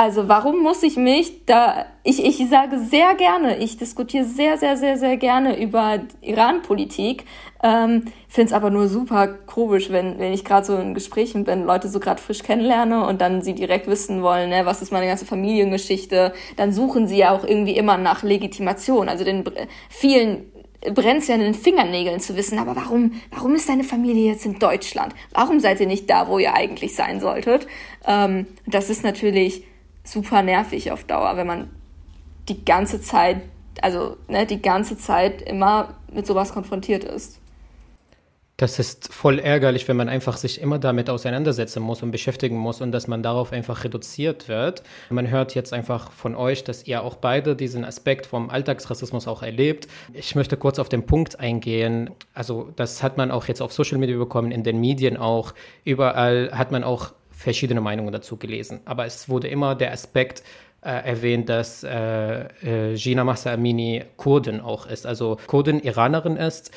also 0.00 0.28
warum 0.28 0.62
muss 0.62 0.82
ich 0.82 0.96
mich 0.96 1.44
da, 1.44 1.84
ich, 2.04 2.24
ich 2.24 2.48
sage 2.48 2.78
sehr 2.78 3.14
gerne, 3.16 3.58
ich 3.58 3.76
diskutiere 3.76 4.24
sehr, 4.24 4.56
sehr, 4.56 4.78
sehr, 4.78 4.96
sehr 4.96 5.18
gerne 5.18 5.62
über 5.62 5.98
Iran-Politik, 6.22 7.26
ähm, 7.62 8.06
finde 8.26 8.46
es 8.46 8.52
aber 8.54 8.70
nur 8.70 8.88
super 8.88 9.28
komisch, 9.28 9.90
wenn, 9.90 10.18
wenn 10.18 10.32
ich 10.32 10.42
gerade 10.46 10.64
so 10.64 10.78
in 10.78 10.94
Gesprächen 10.94 11.44
bin, 11.44 11.66
Leute 11.66 11.90
so 11.90 12.00
gerade 12.00 12.22
frisch 12.22 12.42
kennenlerne 12.42 13.06
und 13.06 13.20
dann 13.20 13.42
sie 13.42 13.54
direkt 13.54 13.88
wissen 13.88 14.22
wollen, 14.22 14.48
ne, 14.48 14.64
was 14.64 14.80
ist 14.80 14.90
meine 14.90 15.06
ganze 15.06 15.26
Familiengeschichte, 15.26 16.32
dann 16.56 16.72
suchen 16.72 17.06
sie 17.06 17.18
ja 17.18 17.32
auch 17.32 17.44
irgendwie 17.44 17.76
immer 17.76 17.98
nach 17.98 18.22
Legitimation. 18.22 19.06
Also 19.06 19.24
den 19.24 19.44
vielen 19.90 20.50
brennt 20.94 21.28
ja 21.28 21.34
in 21.34 21.42
den 21.42 21.52
Fingernägeln 21.52 22.20
zu 22.20 22.36
wissen, 22.36 22.58
aber 22.58 22.74
warum, 22.74 23.20
warum 23.30 23.54
ist 23.54 23.68
deine 23.68 23.84
Familie 23.84 24.32
jetzt 24.32 24.46
in 24.46 24.58
Deutschland? 24.58 25.14
Warum 25.34 25.60
seid 25.60 25.78
ihr 25.78 25.86
nicht 25.86 26.08
da, 26.08 26.26
wo 26.26 26.38
ihr 26.38 26.54
eigentlich 26.54 26.94
sein 26.94 27.20
solltet? 27.20 27.66
Ähm, 28.06 28.46
das 28.66 28.88
ist 28.88 29.04
natürlich 29.04 29.64
super 30.10 30.42
nervig 30.42 30.92
auf 30.92 31.04
Dauer, 31.04 31.36
wenn 31.36 31.46
man 31.46 31.70
die 32.48 32.64
ganze 32.64 33.00
Zeit, 33.00 33.42
also 33.82 34.16
ne, 34.28 34.46
die 34.46 34.60
ganze 34.60 34.96
Zeit 34.96 35.42
immer 35.42 35.94
mit 36.12 36.26
sowas 36.26 36.52
konfrontiert 36.52 37.04
ist. 37.04 37.40
Das 38.60 38.78
ist 38.78 39.10
voll 39.10 39.38
ärgerlich, 39.38 39.88
wenn 39.88 39.96
man 39.96 40.10
einfach 40.10 40.36
sich 40.36 40.60
immer 40.60 40.78
damit 40.78 41.08
auseinandersetzen 41.08 41.82
muss 41.82 42.02
und 42.02 42.10
beschäftigen 42.10 42.58
muss 42.58 42.82
und 42.82 42.92
dass 42.92 43.08
man 43.08 43.22
darauf 43.22 43.52
einfach 43.52 43.84
reduziert 43.84 44.48
wird. 44.48 44.82
Man 45.08 45.30
hört 45.30 45.54
jetzt 45.54 45.72
einfach 45.72 46.12
von 46.12 46.34
euch, 46.34 46.62
dass 46.62 46.86
ihr 46.86 47.02
auch 47.02 47.16
beide 47.16 47.56
diesen 47.56 47.86
Aspekt 47.86 48.26
vom 48.26 48.50
Alltagsrassismus 48.50 49.26
auch 49.26 49.42
erlebt. 49.42 49.88
Ich 50.12 50.34
möchte 50.34 50.58
kurz 50.58 50.78
auf 50.78 50.90
den 50.90 51.06
Punkt 51.06 51.40
eingehen. 51.40 52.10
Also 52.34 52.68
das 52.76 53.02
hat 53.02 53.16
man 53.16 53.30
auch 53.30 53.46
jetzt 53.46 53.62
auf 53.62 53.72
Social 53.72 53.96
Media 53.96 54.18
bekommen, 54.18 54.52
in 54.52 54.62
den 54.62 54.78
Medien 54.78 55.16
auch. 55.16 55.54
Überall 55.84 56.50
hat 56.52 56.70
man 56.70 56.84
auch 56.84 57.12
verschiedene 57.40 57.80
Meinungen 57.80 58.12
dazu 58.12 58.36
gelesen. 58.36 58.80
Aber 58.84 59.06
es 59.06 59.28
wurde 59.28 59.48
immer 59.48 59.74
der 59.74 59.92
Aspekt 59.92 60.42
äh, 60.82 60.90
erwähnt, 60.90 61.48
dass 61.48 61.82
äh, 61.82 62.92
äh, 62.92 62.96
Gina 62.96 63.24
Massa 63.24 63.52
Amini 63.52 64.04
Kurdin 64.16 64.60
auch 64.60 64.86
ist, 64.86 65.06
also 65.06 65.38
Kurdin 65.46 65.80
Iranerin 65.80 66.36
ist 66.36 66.70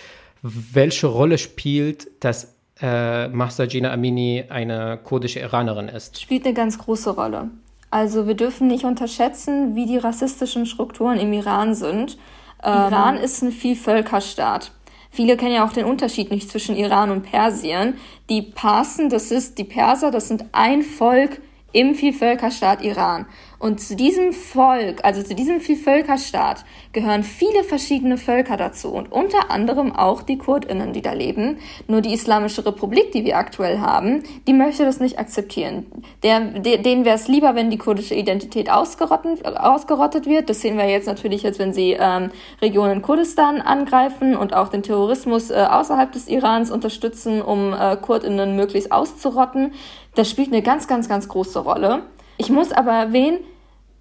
welche 0.44 1.08
Rolle 1.08 1.38
spielt, 1.38 2.24
dass 2.24 2.54
äh, 2.82 3.30
Mahsa 3.30 3.66
Gina 3.66 3.92
Amini 3.92 4.44
eine 4.50 5.00
kurdische 5.02 5.40
Iranerin 5.40 5.88
ist? 5.88 6.20
Spielt 6.22 6.46
eine 6.46 6.54
ganz 6.54 6.78
große 6.78 7.12
Rolle. 7.12 7.50
Also 7.90 8.28
wir 8.28 8.34
dürfen 8.36 8.68
nicht 8.68 8.84
unterschätzen, 8.84 9.76
wie 9.76 9.86
die 9.86 9.98
rassistischen 9.98 10.66
Strukturen 10.66 11.18
im 11.18 11.32
Iran 11.32 11.76
sind. 11.76 12.18
Ähm, 12.64 12.74
Iran 12.74 13.18
ist 13.18 13.42
ein 13.42 13.52
Vielvölkerstaat. 13.52 14.72
Viele 15.16 15.38
kennen 15.38 15.54
ja 15.54 15.64
auch 15.64 15.74
den 15.74 15.86
Unterschied 15.86 16.32
nicht 16.32 16.50
zwischen 16.50 16.76
Iran 16.76 17.12
und 17.12 17.22
Persien. 17.22 18.00
Die 18.32 18.42
Parsen, 18.42 19.10
das 19.10 19.30
ist 19.30 19.60
die 19.60 19.64
Perser, 19.64 20.10
das 20.10 20.28
sind 20.28 20.46
ein 20.54 20.82
Volk 20.82 21.40
im 21.74 21.96
Vielvölkerstaat 21.96 22.84
Iran. 22.84 23.26
Und 23.64 23.80
zu 23.80 23.96
diesem 23.96 24.34
Volk, 24.34 25.06
also 25.06 25.24
zu 25.24 25.36
diesem 25.36 25.62
Vielvölkerstaat, 25.62 26.66
gehören 26.92 27.24
viele 27.24 27.64
verschiedene 27.64 28.18
Völker 28.18 28.58
dazu 28.58 28.90
und 28.90 29.10
unter 29.10 29.52
anderem 29.52 29.96
auch 29.96 30.22
die 30.22 30.38
Kurdinnen, 30.38 30.92
die 30.92 31.02
da 31.02 31.14
leben. 31.14 31.60
Nur 31.88 32.02
die 32.02 32.14
Islamische 32.14 32.66
Republik, 32.66 33.14
die 33.14 33.24
wir 33.24 33.38
aktuell 33.38 33.80
haben, 33.80 34.24
die 34.48 34.54
möchte 34.54 34.84
das 34.84 35.00
nicht 35.00 35.18
akzeptieren. 35.18 35.86
Der, 36.24 36.42
der, 36.42 36.80
denen 36.80 37.06
wäre 37.06 37.16
es 37.16 37.30
lieber, 37.30 37.56
wenn 37.56 37.70
die 37.70 37.78
kurdische 37.78 38.16
Identität 38.16 38.70
ausgerottet, 38.70 39.46
ausgerottet 39.46 40.26
wird. 40.26 40.50
Das 40.50 40.60
sehen 40.60 40.78
wir 40.78 40.90
jetzt 40.90 41.08
natürlich 41.08 41.44
jetzt, 41.44 41.58
wenn 41.58 41.72
sie 41.72 41.96
ähm, 41.98 42.32
Regionen 42.62 43.02
Kurdistan 43.02 43.62
angreifen 43.62 44.36
und 44.36 44.54
auch 44.54 44.68
den 44.68 44.84
Terrorismus 44.84 45.52
äh, 45.52 45.66
außerhalb 45.70 46.12
des 46.12 46.28
Irans 46.28 46.70
unterstützen, 46.70 47.42
um 47.42 47.72
äh, 47.72 47.96
Kurdinnen 47.96 48.58
möglichst 48.58 48.92
auszurotten. 48.92 49.72
Das 50.16 50.30
spielt 50.30 50.50
eine 50.50 50.62
ganz, 50.62 50.88
ganz, 50.88 51.10
ganz 51.10 51.28
große 51.28 51.60
Rolle. 51.60 52.04
Ich 52.38 52.50
muss 52.50 52.72
aber 52.72 52.92
erwähnen, 52.92 53.40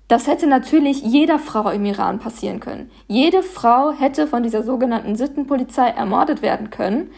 das 0.09 0.27
hätte 0.27 0.47
natürlich 0.47 1.03
jeder 1.03 1.39
Frau 1.39 1.71
im 1.71 1.85
Iran 1.87 2.19
passieren 2.19 2.61
können. 2.61 2.91
Jede 3.09 3.43
Frau 3.43 3.93
hätte 3.93 4.27
von 4.27 4.43
dieser 4.43 4.63
sogenannten 4.63 5.17
Sittenpolizei 5.17 5.89
ermordet 5.89 6.43
werden 6.43 6.71
können. 6.71 7.11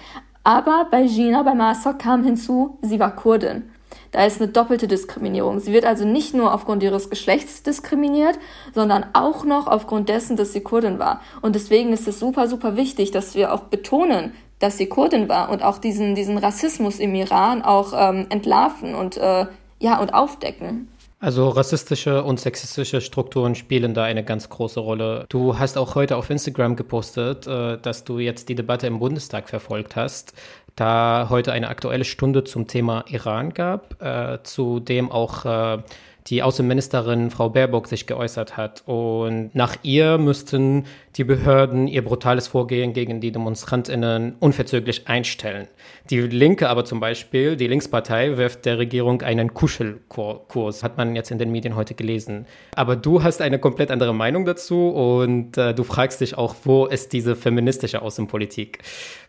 Aber 0.44 0.86
bei 0.90 1.06
Gina, 1.06 1.42
bei 1.42 1.54
Masok 1.54 1.98
kam 1.98 2.22
hinzu, 2.22 2.78
sie 2.82 3.00
war 3.00 3.16
Kurdin. 3.16 3.64
Da 4.12 4.24
ist 4.24 4.40
eine 4.40 4.50
doppelte 4.50 4.86
Diskriminierung. 4.86 5.58
Sie 5.58 5.72
wird 5.72 5.84
also 5.84 6.04
nicht 6.04 6.34
nur 6.34 6.54
aufgrund 6.54 6.82
ihres 6.84 7.10
Geschlechts 7.10 7.64
diskriminiert, 7.64 8.38
sondern 8.72 9.06
auch 9.12 9.44
noch 9.44 9.66
aufgrund 9.66 10.08
dessen, 10.08 10.36
dass 10.36 10.52
sie 10.52 10.60
Kurdin 10.60 11.00
war. 11.00 11.20
Und 11.42 11.56
deswegen 11.56 11.92
ist 11.92 12.06
es 12.06 12.20
super, 12.20 12.46
super 12.46 12.76
wichtig, 12.76 13.10
dass 13.10 13.34
wir 13.34 13.52
auch 13.52 13.64
betonen, 13.64 14.32
dass 14.64 14.78
sie 14.78 14.86
Kurdin 14.86 15.28
war 15.28 15.50
und 15.50 15.62
auch 15.62 15.76
diesen, 15.76 16.14
diesen 16.14 16.38
Rassismus 16.38 16.98
im 16.98 17.14
Iran 17.14 17.60
auch 17.60 17.92
ähm, 17.94 18.26
entlarven 18.30 18.94
und, 18.94 19.18
äh, 19.18 19.44
ja, 19.78 20.00
und 20.00 20.14
aufdecken. 20.14 20.88
Also 21.20 21.50
rassistische 21.50 22.24
und 22.24 22.40
sexistische 22.40 23.02
Strukturen 23.02 23.54
spielen 23.54 23.92
da 23.92 24.04
eine 24.04 24.24
ganz 24.24 24.48
große 24.48 24.80
Rolle. 24.80 25.26
Du 25.28 25.58
hast 25.58 25.76
auch 25.76 25.94
heute 25.94 26.16
auf 26.16 26.30
Instagram 26.30 26.76
gepostet, 26.76 27.46
äh, 27.46 27.76
dass 27.76 28.04
du 28.04 28.18
jetzt 28.18 28.48
die 28.48 28.54
Debatte 28.54 28.86
im 28.86 29.00
Bundestag 29.00 29.50
verfolgt 29.50 29.96
hast, 29.96 30.32
da 30.76 31.26
heute 31.28 31.52
eine 31.52 31.68
aktuelle 31.68 32.04
Stunde 32.04 32.44
zum 32.44 32.66
Thema 32.66 33.04
Iran 33.08 33.52
gab, 33.52 34.02
äh, 34.02 34.38
zu 34.44 34.80
dem 34.80 35.12
auch 35.12 35.44
äh, 35.44 35.82
die 36.28 36.42
Außenministerin 36.42 37.30
Frau 37.30 37.50
Baerbock 37.50 37.86
sich 37.86 38.06
geäußert 38.06 38.56
hat. 38.56 38.82
Und 38.86 39.54
nach 39.54 39.76
ihr 39.82 40.16
müssten 40.16 40.86
die 41.16 41.24
Behörden 41.24 41.86
ihr 41.86 42.04
brutales 42.04 42.48
Vorgehen 42.48 42.92
gegen 42.92 43.20
die 43.20 43.30
DemonstrantInnen 43.30 44.34
unverzüglich 44.40 45.06
einstellen. 45.06 45.68
Die 46.10 46.20
Linke 46.20 46.68
aber 46.68 46.84
zum 46.84 46.98
Beispiel, 46.98 47.56
die 47.56 47.68
Linkspartei, 47.68 48.36
wirft 48.36 48.64
der 48.64 48.78
Regierung 48.78 49.22
einen 49.22 49.54
Kuschelkurs, 49.54 50.82
hat 50.82 50.96
man 50.96 51.14
jetzt 51.14 51.30
in 51.30 51.38
den 51.38 51.52
Medien 51.52 51.76
heute 51.76 51.94
gelesen. 51.94 52.46
Aber 52.74 52.96
du 52.96 53.22
hast 53.22 53.40
eine 53.40 53.58
komplett 53.58 53.90
andere 53.90 54.12
Meinung 54.12 54.44
dazu 54.44 54.88
und 54.88 55.56
äh, 55.56 55.72
du 55.72 55.84
fragst 55.84 56.20
dich 56.20 56.36
auch, 56.36 56.56
wo 56.64 56.86
ist 56.86 57.12
diese 57.12 57.36
feministische 57.36 58.02
Außenpolitik? 58.02 58.80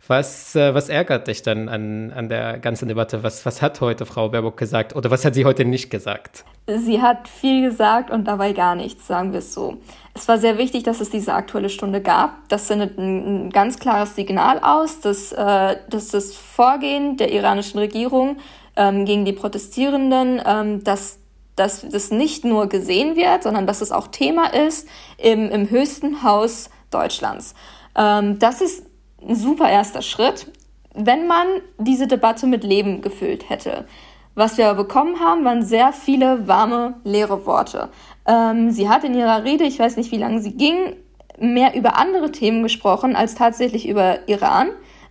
Was, 0.08 0.56
äh, 0.56 0.74
was 0.74 0.90
ärgert 0.90 1.28
dich 1.28 1.44
dann 1.44 1.70
an, 1.70 2.12
an 2.12 2.30
der 2.30 2.58
ganzen 2.58 2.88
Debatte? 2.88 3.24
Was, 3.24 3.46
was 3.46 3.62
hat 3.62 3.82
heute 3.82 4.06
Frau 4.06 4.30
Baerbock 4.30 4.58
gesagt 4.58 4.96
oder 4.96 5.12
was 5.12 5.24
hat 5.24 5.36
sie 5.36 5.46
heute 5.46 5.66
nicht 5.66 5.90
gesagt? 5.90 6.46
Sie 6.68 7.02
hat 7.02 7.28
viel 7.28 7.70
gesagt 7.70 8.10
und 8.10 8.26
dabei 8.26 8.54
gar 8.54 8.76
nichts, 8.76 9.06
sagen 9.08 9.32
wir 9.32 9.40
es 9.40 9.54
so. 9.54 9.78
Es 10.18 10.30
war 10.30 10.38
sehr 10.38 10.58
wichtig, 10.58 10.84
dass 10.84 11.02
es 11.02 11.10
diese 11.10 11.34
aktuelle 11.34 11.70
Stunde 11.70 12.02
gab. 12.02 12.48
Das 12.48 12.70
sendet 12.70 12.98
ein, 12.98 13.48
ein 13.48 13.50
ganz 13.50 13.80
klares 13.80 14.16
Signal 14.16 14.60
aus, 14.60 15.02
dass, 15.02 15.34
äh, 15.34 15.76
dass 15.90 16.08
das 16.08 16.34
Vorgehen 16.34 17.18
der 17.18 17.34
iranischen 17.34 17.80
Regierung 17.80 18.38
ähm, 18.78 19.04
gegen 19.04 19.26
die 19.26 19.34
Protestierenden, 19.34 20.42
ähm, 20.46 20.84
dass 20.84 21.20
dass 21.56 21.88
das 21.88 22.12
nicht 22.12 22.44
nur 22.44 22.68
gesehen 22.68 23.16
wird, 23.16 23.44
sondern 23.44 23.66
dass 23.66 23.82
es 23.82 23.92
auch 23.92 24.08
Thema 24.08 24.48
ist 24.48 24.88
im, 25.18 25.50
im 25.50 25.70
höchsten 25.70 26.22
Haus 26.22 26.70
Deutschlands. 26.92 27.56
Ähm, 27.96 28.40
das 28.40 28.62
ist 28.62 28.86
ein 29.22 29.36
super 29.36 29.70
erster 29.70 30.02
Schritt, 30.02 30.52
wenn 30.94 31.28
man 31.28 31.48
diese 31.78 32.08
Debatte 32.08 32.46
mit 32.48 32.64
Leben 32.64 33.02
gefüllt 33.02 33.50
hätte. 33.50 33.86
Was 34.34 34.58
wir 34.58 34.74
bekommen 34.74 35.22
haben, 35.22 35.46
waren 35.46 35.64
sehr 35.64 35.94
viele 35.94 36.46
warme, 36.46 36.96
leere 37.06 37.46
Worte. 37.46 37.90
Ähm, 38.28 38.72
sie 38.72 38.90
hat 38.90 39.04
in 39.04 39.14
ihrer 39.14 39.44
Rede, 39.44 39.64
ich 39.66 39.80
weiß 39.80 39.98
nicht, 39.98 40.12
wie 40.12 40.18
lange 40.18 40.42
sie 40.42 40.56
ging, 40.56 40.96
mehr 41.38 41.76
über 41.76 41.98
andere 41.98 42.32
Themen 42.32 42.64
gesprochen 42.64 43.16
als 43.16 43.36
tatsächlich 43.36 43.88
über 43.88 44.28
Iran. 44.28 44.70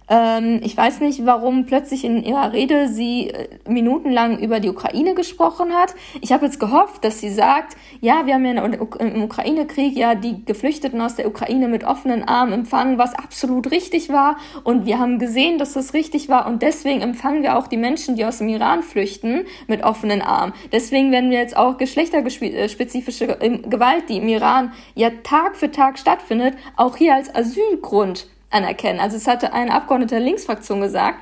Ähm, 0.09 0.61
ich 0.63 0.77
weiß 0.77 1.01
nicht, 1.01 1.25
warum 1.25 1.65
plötzlich 1.65 2.05
in 2.05 2.23
ihrer 2.23 2.53
Rede 2.53 2.89
sie 2.89 3.31
äh, 3.31 3.49
minutenlang 3.67 4.39
über 4.39 4.61
die 4.61 4.69
Ukraine 4.69 5.15
gesprochen 5.15 5.73
hat. 5.73 5.95
Ich 6.21 6.33
habe 6.33 6.45
jetzt 6.45 6.61
gehofft, 6.61 7.05
dass 7.05 7.21
sie 7.21 7.31
sagt, 7.31 7.77
ja, 8.01 8.27
wir 8.27 8.35
haben 8.35 8.45
ja 8.45 8.63
im 8.63 9.23
Ukraine-Krieg 9.23 9.97
ja 9.97 10.15
die 10.15 10.45
Geflüchteten 10.45 11.01
aus 11.01 11.15
der 11.15 11.27
Ukraine 11.27 11.69
mit 11.69 11.85
offenen 11.85 12.23
Armen 12.23 12.53
empfangen, 12.53 12.99
was 12.99 13.15
absolut 13.15 13.71
richtig 13.71 14.11
war. 14.11 14.37
Und 14.63 14.85
wir 14.85 14.99
haben 14.99 15.19
gesehen, 15.19 15.59
dass 15.59 15.73
das 15.73 15.95
richtig 15.95 16.29
war. 16.29 16.47
Und 16.47 16.61
deswegen 16.61 17.01
empfangen 17.01 17.43
wir 17.43 17.57
auch 17.57 17.67
die 17.67 17.79
Menschen, 17.79 18.17
die 18.17 18.27
aus 18.27 18.39
dem 18.39 18.49
Iran 18.49 18.83
flüchten, 18.83 19.47
mit 19.69 19.85
offenen 19.85 20.21
Armen. 20.21 20.53
Deswegen 20.71 21.13
werden 21.13 21.31
wir 21.31 21.39
jetzt 21.39 21.57
auch 21.57 21.79
geschlechterspezifische 21.79 23.41
äh, 23.41 23.59
Gewalt, 23.59 24.11
die 24.11 24.19
im 24.19 24.29
Iran 24.29 24.73
ja 24.95 25.11
Tag 25.23 25.57
für 25.57 25.71
Tag 25.71 25.99
stattfindet, 25.99 26.57
auch 26.77 26.97
hier 26.97 27.15
als 27.15 27.35
Asylgrund 27.35 28.29
anerkennen. 28.55 29.01
Also 29.01 29.17
es 29.17 29.27
hatte 29.27 29.53
ein 29.53 29.71
Abgeordneter 29.71 30.17
der 30.17 30.25
Linksfraktion 30.25 30.81
gesagt, 30.81 31.19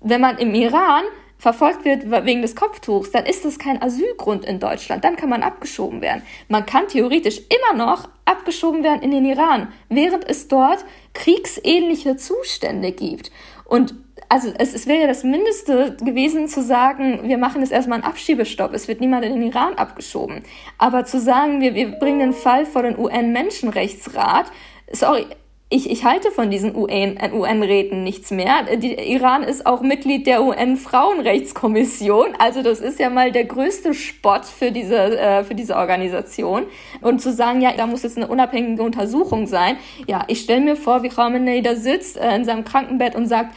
wenn 0.00 0.20
man 0.20 0.38
im 0.38 0.54
Iran 0.54 1.04
verfolgt 1.38 1.84
wird 1.84 2.10
wegen 2.24 2.42
des 2.42 2.56
Kopftuchs, 2.56 3.10
dann 3.10 3.26
ist 3.26 3.44
das 3.44 3.58
kein 3.58 3.80
Asylgrund 3.82 4.44
in 4.44 4.58
Deutschland. 4.58 5.04
Dann 5.04 5.16
kann 5.16 5.28
man 5.28 5.42
abgeschoben 5.42 6.00
werden. 6.00 6.22
Man 6.48 6.64
kann 6.64 6.88
theoretisch 6.88 7.40
immer 7.50 7.84
noch 7.84 8.08
abgeschoben 8.24 8.82
werden 8.82 9.02
in 9.02 9.10
den 9.10 9.24
Iran, 9.24 9.68
während 9.88 10.28
es 10.28 10.48
dort 10.48 10.84
kriegsähnliche 11.12 12.16
Zustände 12.16 12.92
gibt. 12.92 13.30
Und 13.64 13.94
also 14.28 14.52
es, 14.58 14.74
es 14.74 14.86
wäre 14.86 15.02
ja 15.02 15.06
das 15.06 15.24
Mindeste 15.24 15.96
gewesen 16.00 16.48
zu 16.48 16.62
sagen, 16.62 17.28
wir 17.28 17.38
machen 17.38 17.60
jetzt 17.60 17.70
erstmal 17.70 17.98
einen 17.98 18.08
Abschiebestopp, 18.08 18.72
es 18.72 18.88
wird 18.88 19.00
niemand 19.00 19.24
in 19.24 19.34
den 19.34 19.42
Iran 19.42 19.74
abgeschoben. 19.74 20.42
Aber 20.78 21.04
zu 21.04 21.20
sagen, 21.20 21.60
wir, 21.60 21.74
wir 21.74 21.92
bringen 21.92 22.18
den 22.18 22.32
Fall 22.32 22.66
vor 22.66 22.82
den 22.82 22.98
UN-Menschenrechtsrat, 22.98 24.50
sorry, 24.90 25.26
ich, 25.68 25.90
ich 25.90 26.04
halte 26.04 26.30
von 26.30 26.48
diesen 26.48 26.76
UN-Räten 26.76 28.04
nichts 28.04 28.30
mehr. 28.30 28.76
Die, 28.76 28.94
Iran 28.94 29.42
ist 29.42 29.66
auch 29.66 29.80
Mitglied 29.80 30.24
der 30.28 30.44
UN-Frauenrechtskommission. 30.44 32.34
Also 32.38 32.62
das 32.62 32.78
ist 32.78 33.00
ja 33.00 33.10
mal 33.10 33.32
der 33.32 33.46
größte 33.46 33.92
Spott 33.92 34.44
für 34.44 34.70
diese, 34.70 35.18
äh, 35.18 35.42
für 35.42 35.56
diese 35.56 35.74
Organisation. 35.74 36.66
Und 37.00 37.20
zu 37.20 37.32
sagen, 37.32 37.62
ja, 37.62 37.72
da 37.76 37.88
muss 37.88 38.04
jetzt 38.04 38.16
eine 38.16 38.28
unabhängige 38.28 38.80
Untersuchung 38.80 39.48
sein. 39.48 39.76
Ja, 40.06 40.22
ich 40.28 40.40
stelle 40.40 40.60
mir 40.60 40.76
vor, 40.76 41.02
wie 41.02 41.08
Khamenei 41.08 41.62
da 41.62 41.74
sitzt 41.74 42.16
äh, 42.16 42.36
in 42.36 42.44
seinem 42.44 42.62
Krankenbett 42.62 43.16
und 43.16 43.26
sagt, 43.26 43.56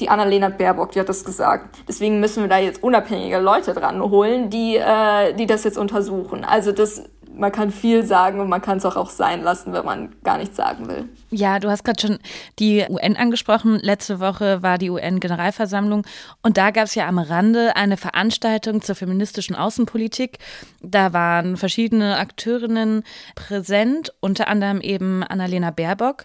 die 0.00 0.08
Annalena 0.08 0.48
Baerbock, 0.48 0.92
die 0.92 1.00
hat 1.00 1.08
das 1.08 1.24
gesagt. 1.24 1.78
Deswegen 1.88 2.18
müssen 2.18 2.42
wir 2.42 2.48
da 2.48 2.58
jetzt 2.58 2.82
unabhängige 2.82 3.38
Leute 3.38 3.72
dran 3.72 4.02
holen, 4.02 4.50
die, 4.50 4.76
äh, 4.76 5.32
die 5.34 5.46
das 5.46 5.62
jetzt 5.62 5.78
untersuchen. 5.78 6.44
Also 6.44 6.72
das 6.72 7.04
man 7.36 7.52
kann 7.52 7.70
viel 7.70 8.04
sagen 8.04 8.40
und 8.40 8.48
man 8.48 8.62
kann 8.62 8.78
es 8.78 8.84
auch, 8.84 8.96
auch 8.96 9.10
sein 9.10 9.42
lassen, 9.42 9.72
wenn 9.72 9.84
man 9.84 10.14
gar 10.22 10.38
nichts 10.38 10.56
sagen 10.56 10.88
will. 10.88 11.08
Ja, 11.30 11.58
du 11.58 11.70
hast 11.70 11.84
gerade 11.84 12.00
schon 12.00 12.18
die 12.58 12.84
UN 12.88 13.16
angesprochen. 13.16 13.78
Letzte 13.80 14.20
Woche 14.20 14.62
war 14.62 14.78
die 14.78 14.90
UN-Generalversammlung 14.90 16.06
und 16.42 16.56
da 16.56 16.70
gab 16.70 16.84
es 16.84 16.94
ja 16.94 17.06
am 17.06 17.18
Rande 17.18 17.76
eine 17.76 17.96
Veranstaltung 17.96 18.80
zur 18.80 18.94
feministischen 18.94 19.54
Außenpolitik. 19.54 20.38
Da 20.80 21.12
waren 21.12 21.56
verschiedene 21.56 22.16
Akteurinnen 22.16 23.02
präsent, 23.34 24.12
unter 24.20 24.48
anderem 24.48 24.80
eben 24.80 25.22
Annalena 25.22 25.70
Baerbock. 25.70 26.24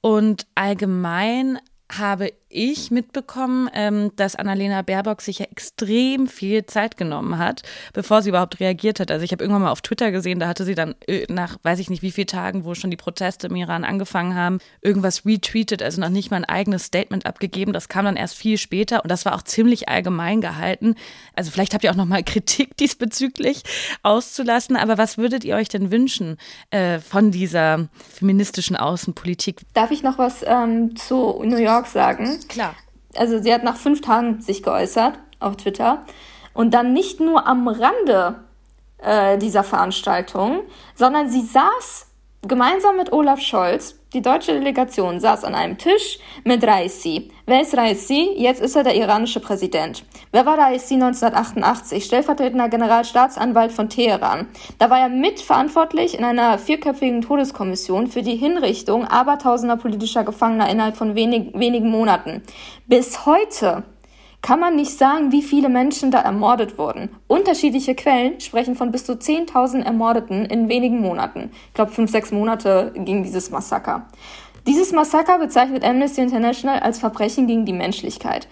Und 0.00 0.46
allgemein 0.54 1.58
habe 1.98 2.32
ich 2.52 2.90
mitbekommen, 2.90 3.68
ähm, 3.72 4.12
dass 4.16 4.36
Annalena 4.36 4.82
Baerbock 4.82 5.20
sich 5.22 5.40
ja 5.40 5.46
extrem 5.46 6.26
viel 6.26 6.66
Zeit 6.66 6.96
genommen 6.96 7.38
hat, 7.38 7.62
bevor 7.92 8.22
sie 8.22 8.28
überhaupt 8.28 8.60
reagiert 8.60 9.00
hat. 9.00 9.10
Also 9.10 9.24
ich 9.24 9.32
habe 9.32 9.42
irgendwann 9.42 9.62
mal 9.62 9.70
auf 9.70 9.80
Twitter 9.80 10.12
gesehen, 10.12 10.38
da 10.38 10.48
hatte 10.48 10.64
sie 10.64 10.74
dann 10.74 10.94
äh, 11.06 11.26
nach 11.28 11.56
weiß 11.62 11.78
ich 11.78 11.90
nicht 11.90 12.02
wie 12.02 12.10
vielen 12.10 12.26
Tagen, 12.26 12.64
wo 12.64 12.74
schon 12.74 12.90
die 12.90 12.96
Proteste 12.96 13.46
im 13.46 13.56
Iran 13.56 13.84
angefangen 13.84 14.34
haben, 14.34 14.58
irgendwas 14.80 15.24
retweetet, 15.24 15.82
also 15.82 16.00
noch 16.00 16.08
nicht 16.08 16.30
mal 16.30 16.38
ein 16.38 16.44
eigenes 16.44 16.84
Statement 16.84 17.26
abgegeben. 17.26 17.72
Das 17.72 17.88
kam 17.88 18.04
dann 18.04 18.16
erst 18.16 18.36
viel 18.36 18.58
später 18.58 19.02
und 19.02 19.10
das 19.10 19.24
war 19.24 19.34
auch 19.34 19.42
ziemlich 19.42 19.88
allgemein 19.88 20.40
gehalten. 20.40 20.94
Also 21.34 21.50
vielleicht 21.50 21.74
habt 21.74 21.84
ihr 21.84 21.90
auch 21.90 21.96
noch 21.96 22.06
mal 22.06 22.22
Kritik 22.24 22.76
diesbezüglich 22.76 23.62
auszulassen, 24.02 24.76
aber 24.76 24.98
was 24.98 25.18
würdet 25.18 25.44
ihr 25.44 25.56
euch 25.56 25.68
denn 25.68 25.90
wünschen 25.90 26.36
äh, 26.70 26.98
von 26.98 27.30
dieser 27.30 27.88
feministischen 28.12 28.76
Außenpolitik? 28.76 29.62
Darf 29.74 29.90
ich 29.90 30.02
noch 30.02 30.18
was 30.18 30.44
ähm, 30.46 30.96
zu 30.96 31.42
New 31.44 31.56
York 31.56 31.86
sagen? 31.86 32.38
Klar. 32.48 32.74
Also 33.16 33.42
sie 33.42 33.52
hat 33.52 33.64
nach 33.64 33.76
fünf 33.76 34.00
Tagen 34.00 34.40
sich 34.40 34.62
geäußert 34.62 35.18
auf 35.38 35.56
Twitter 35.56 36.04
und 36.54 36.72
dann 36.72 36.92
nicht 36.92 37.20
nur 37.20 37.46
am 37.46 37.68
Rande 37.68 38.44
äh, 38.98 39.38
dieser 39.38 39.64
Veranstaltung, 39.64 40.62
sondern 40.94 41.28
sie 41.28 41.42
saß 41.42 42.06
gemeinsam 42.42 42.96
mit 42.96 43.12
Olaf 43.12 43.40
Scholz 43.40 43.98
die 44.14 44.22
deutsche 44.22 44.52
Delegation 44.52 45.20
saß 45.20 45.44
an 45.44 45.54
einem 45.54 45.78
Tisch 45.78 46.18
mit 46.44 46.62
Raisi. 46.64 47.30
Wer 47.46 47.62
ist 47.62 47.76
Raisi? 47.76 48.34
Jetzt 48.36 48.60
ist 48.60 48.76
er 48.76 48.84
der 48.84 48.94
iranische 48.94 49.40
Präsident. 49.40 50.04
Wer 50.32 50.44
war 50.44 50.58
Raisi 50.58 50.94
1988? 50.94 52.04
Stellvertretender 52.04 52.68
Generalstaatsanwalt 52.68 53.72
von 53.72 53.88
Teheran. 53.88 54.48
Da 54.78 54.90
war 54.90 55.00
er 55.00 55.08
mitverantwortlich 55.08 56.18
in 56.18 56.24
einer 56.24 56.58
vierköpfigen 56.58 57.22
Todeskommission 57.22 58.06
für 58.06 58.22
die 58.22 58.36
Hinrichtung 58.36 59.06
abertausender 59.06 59.76
politischer 59.76 60.24
Gefangener 60.24 60.68
innerhalb 60.68 60.96
von 60.96 61.14
wenig, 61.14 61.52
wenigen 61.54 61.90
Monaten. 61.90 62.42
Bis 62.86 63.26
heute 63.26 63.84
kann 64.42 64.58
man 64.58 64.74
nicht 64.74 64.98
sagen, 64.98 65.30
wie 65.30 65.42
viele 65.42 65.68
Menschen 65.68 66.10
da 66.10 66.20
ermordet 66.20 66.76
wurden. 66.76 67.08
Unterschiedliche 67.28 67.94
Quellen 67.94 68.40
sprechen 68.40 68.74
von 68.74 68.90
bis 68.90 69.06
zu 69.06 69.12
10.000 69.12 69.82
Ermordeten 69.82 70.44
in 70.44 70.68
wenigen 70.68 71.00
Monaten. 71.00 71.52
Ich 71.68 71.74
glaube, 71.74 71.92
fünf, 71.92 72.10
sechs 72.10 72.32
Monate 72.32 72.92
ging 72.96 73.22
dieses 73.22 73.50
Massaker. 73.50 74.08
Dieses 74.66 74.92
Massaker 74.92 75.38
bezeichnet 75.38 75.84
Amnesty 75.84 76.20
International 76.20 76.80
als 76.80 76.98
Verbrechen 76.98 77.46
gegen 77.46 77.64
die 77.64 77.72
Menschlichkeit. 77.72 78.48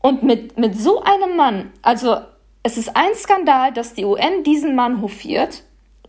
Und 0.00 0.24
mit, 0.24 0.58
mit 0.58 0.76
so 0.76 1.00
einem 1.02 1.36
Mann, 1.36 1.70
also 1.82 2.16
es 2.64 2.76
ist 2.76 2.96
ein 2.96 3.14
Skandal, 3.14 3.72
dass 3.72 3.94
die 3.94 4.04
UN 4.04 4.42
diesen 4.44 4.74
Mann 4.74 5.00
hofiert 5.00 5.62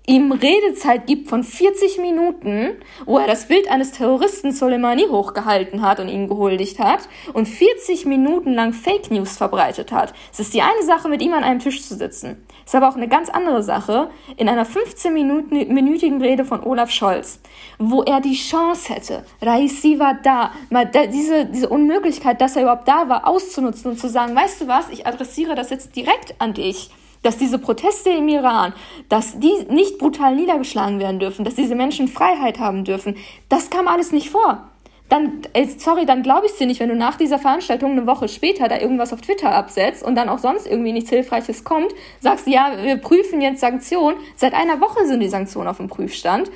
ihm 0.05 0.33
Redezeit 0.33 1.07
gibt 1.07 1.29
von 1.29 1.45
40 1.45 1.97
Minuten, 1.99 2.71
wo 3.05 3.19
er 3.19 3.27
das 3.27 3.47
Bild 3.47 3.71
eines 3.71 3.91
Terroristen 3.91 4.51
Soleimani 4.51 5.03
hochgehalten 5.03 5.81
hat 5.81 6.01
und 6.01 6.09
ihn 6.09 6.27
gehuldigt 6.27 6.79
hat 6.79 7.07
und 7.31 7.47
40 7.47 8.05
Minuten 8.05 8.53
lang 8.53 8.73
Fake 8.73 9.11
News 9.11 9.37
verbreitet 9.37 9.93
hat. 9.93 10.13
Es 10.31 10.41
ist 10.41 10.53
die 10.53 10.61
eine 10.61 10.83
Sache, 10.83 11.07
mit 11.07 11.21
ihm 11.21 11.33
an 11.33 11.45
einem 11.45 11.59
Tisch 11.59 11.81
zu 11.87 11.95
sitzen. 11.95 12.45
Es 12.65 12.73
ist 12.73 12.75
aber 12.75 12.89
auch 12.89 12.97
eine 12.97 13.07
ganz 13.07 13.29
andere 13.29 13.63
Sache 13.63 14.09
in 14.35 14.49
einer 14.49 14.65
15-minütigen 14.65 16.21
Rede 16.21 16.43
von 16.43 16.63
Olaf 16.63 16.91
Scholz, 16.91 17.39
wo 17.79 18.03
er 18.03 18.19
die 18.19 18.35
Chance 18.35 18.93
hätte, 18.93 19.25
Raisi 19.41 19.99
war 19.99 20.17
da, 20.21 20.51
mal 20.69 20.85
diese, 20.85 21.45
diese 21.45 21.69
Unmöglichkeit, 21.69 22.41
dass 22.41 22.57
er 22.57 22.63
überhaupt 22.63 22.87
da 22.89 23.07
war, 23.07 23.25
auszunutzen 23.25 23.91
und 23.91 23.97
zu 23.97 24.09
sagen, 24.09 24.35
weißt 24.35 24.61
du 24.61 24.67
was, 24.67 24.89
ich 24.89 25.07
adressiere 25.07 25.55
das 25.55 25.69
jetzt 25.69 25.95
direkt 25.95 26.35
an 26.39 26.53
dich 26.53 26.89
dass 27.23 27.37
diese 27.37 27.57
Proteste 27.57 28.11
im 28.11 28.27
Iran, 28.27 28.73
dass 29.09 29.39
die 29.39 29.65
nicht 29.69 29.97
brutal 29.97 30.35
niedergeschlagen 30.35 30.99
werden 30.99 31.19
dürfen, 31.19 31.43
dass 31.43 31.55
diese 31.55 31.75
Menschen 31.75 32.07
Freiheit 32.07 32.59
haben 32.59 32.83
dürfen, 32.83 33.17
das 33.49 33.69
kam 33.69 33.87
alles 33.87 34.11
nicht 34.11 34.29
vor. 34.29 34.69
Dann, 35.09 35.41
sorry, 35.77 36.05
dann 36.05 36.23
glaube 36.23 36.47
ich 36.47 36.53
dir 36.53 36.65
nicht, 36.65 36.79
wenn 36.79 36.89
du 36.89 36.95
nach 36.95 37.17
dieser 37.17 37.37
Veranstaltung 37.37 37.91
eine 37.91 38.07
Woche 38.07 38.27
später 38.27 38.67
da 38.67 38.79
irgendwas 38.79 39.13
auf 39.13 39.21
Twitter 39.21 39.53
absetzt 39.53 40.01
und 40.01 40.15
dann 40.15 40.29
auch 40.29 40.39
sonst 40.39 40.65
irgendwie 40.65 40.91
nichts 40.91 41.09
Hilfreiches 41.09 41.63
kommt, 41.63 41.93
sagst 42.19 42.47
ja, 42.47 42.77
wir 42.81 42.97
prüfen 42.97 43.41
jetzt 43.41 43.59
Sanktionen. 43.59 44.17
Seit 44.35 44.53
einer 44.53 44.81
Woche 44.81 45.05
sind 45.05 45.19
die 45.19 45.29
Sanktionen 45.29 45.67
auf 45.67 45.77
dem 45.77 45.87
Prüfstand. 45.87 46.49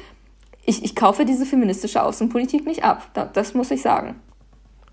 Ich, 0.66 0.84
ich 0.84 0.96
kaufe 0.96 1.24
diese 1.24 1.46
feministische 1.46 2.02
Außenpolitik 2.02 2.66
nicht 2.66 2.84
ab. 2.84 3.10
Das 3.34 3.54
muss 3.54 3.70
ich 3.70 3.82
sagen. 3.82 4.20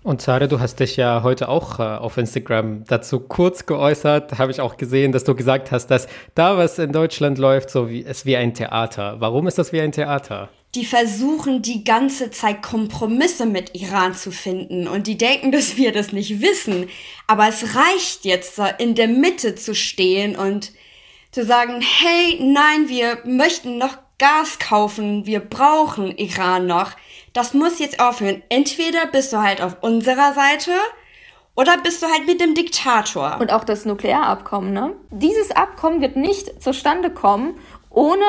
Und 0.05 0.21
Sarah, 0.21 0.45
du 0.45 0.59
hast 0.59 0.79
dich 0.79 0.97
ja 0.97 1.23
heute 1.23 1.49
auch 1.49 1.79
äh, 1.79 1.81
auf 1.81 2.17
Instagram 2.17 2.83
dazu 2.85 3.19
kurz 3.19 3.65
geäußert. 3.65 4.37
Habe 4.37 4.51
ich 4.51 4.61
auch 4.61 4.77
gesehen, 4.77 5.11
dass 5.11 5.23
du 5.23 5.33
gesagt 5.33 5.71
hast, 5.71 5.87
dass 5.87 6.07
da, 6.35 6.59
was 6.59 6.77
in 6.77 6.91
Deutschland 6.91 7.39
läuft, 7.39 7.71
so 7.71 7.89
wie 7.89 8.05
es 8.05 8.23
wie 8.23 8.37
ein 8.37 8.53
Theater. 8.53 9.15
Warum 9.17 9.47
ist 9.47 9.57
das 9.57 9.73
wie 9.73 9.81
ein 9.81 9.91
Theater? 9.91 10.49
Die 10.75 10.85
versuchen 10.85 11.63
die 11.63 11.83
ganze 11.83 12.29
Zeit 12.29 12.61
Kompromisse 12.61 13.47
mit 13.47 13.73
Iran 13.73 14.13
zu 14.13 14.29
finden 14.29 14.87
und 14.87 15.07
die 15.07 15.17
denken, 15.17 15.51
dass 15.51 15.75
wir 15.75 15.91
das 15.91 16.11
nicht 16.11 16.39
wissen. 16.39 16.87
Aber 17.25 17.47
es 17.47 17.75
reicht 17.75 18.25
jetzt, 18.25 18.61
in 18.77 18.93
der 18.93 19.07
Mitte 19.07 19.55
zu 19.55 19.73
stehen 19.73 20.35
und 20.35 20.71
zu 21.31 21.43
sagen, 21.43 21.81
hey, 21.81 22.37
nein, 22.39 22.89
wir 22.89 23.17
möchten 23.25 23.79
noch 23.79 23.97
Gas 24.19 24.59
kaufen, 24.59 25.25
wir 25.25 25.39
brauchen 25.39 26.15
Iran 26.15 26.67
noch 26.67 26.91
das 27.35 27.53
muss 27.53 27.79
jetzt 27.79 27.99
aufhören. 27.99 28.41
Entweder 28.49 29.05
bist 29.07 29.33
du 29.33 29.41
halt 29.41 29.61
auf 29.61 29.77
unserer 29.81 30.33
Seite 30.33 30.71
oder 31.55 31.77
bist 31.77 32.01
du 32.01 32.07
halt 32.07 32.25
mit 32.25 32.39
dem 32.39 32.55
Diktator. 32.55 33.37
Und 33.39 33.51
auch 33.51 33.65
das 33.65 33.85
Nuklearabkommen, 33.85 34.73
ne? 34.73 34.93
Dieses 35.11 35.51
Abkommen 35.51 36.01
wird 36.01 36.15
nicht 36.15 36.63
zustande 36.63 37.09
kommen, 37.11 37.59
ohne 37.89 38.23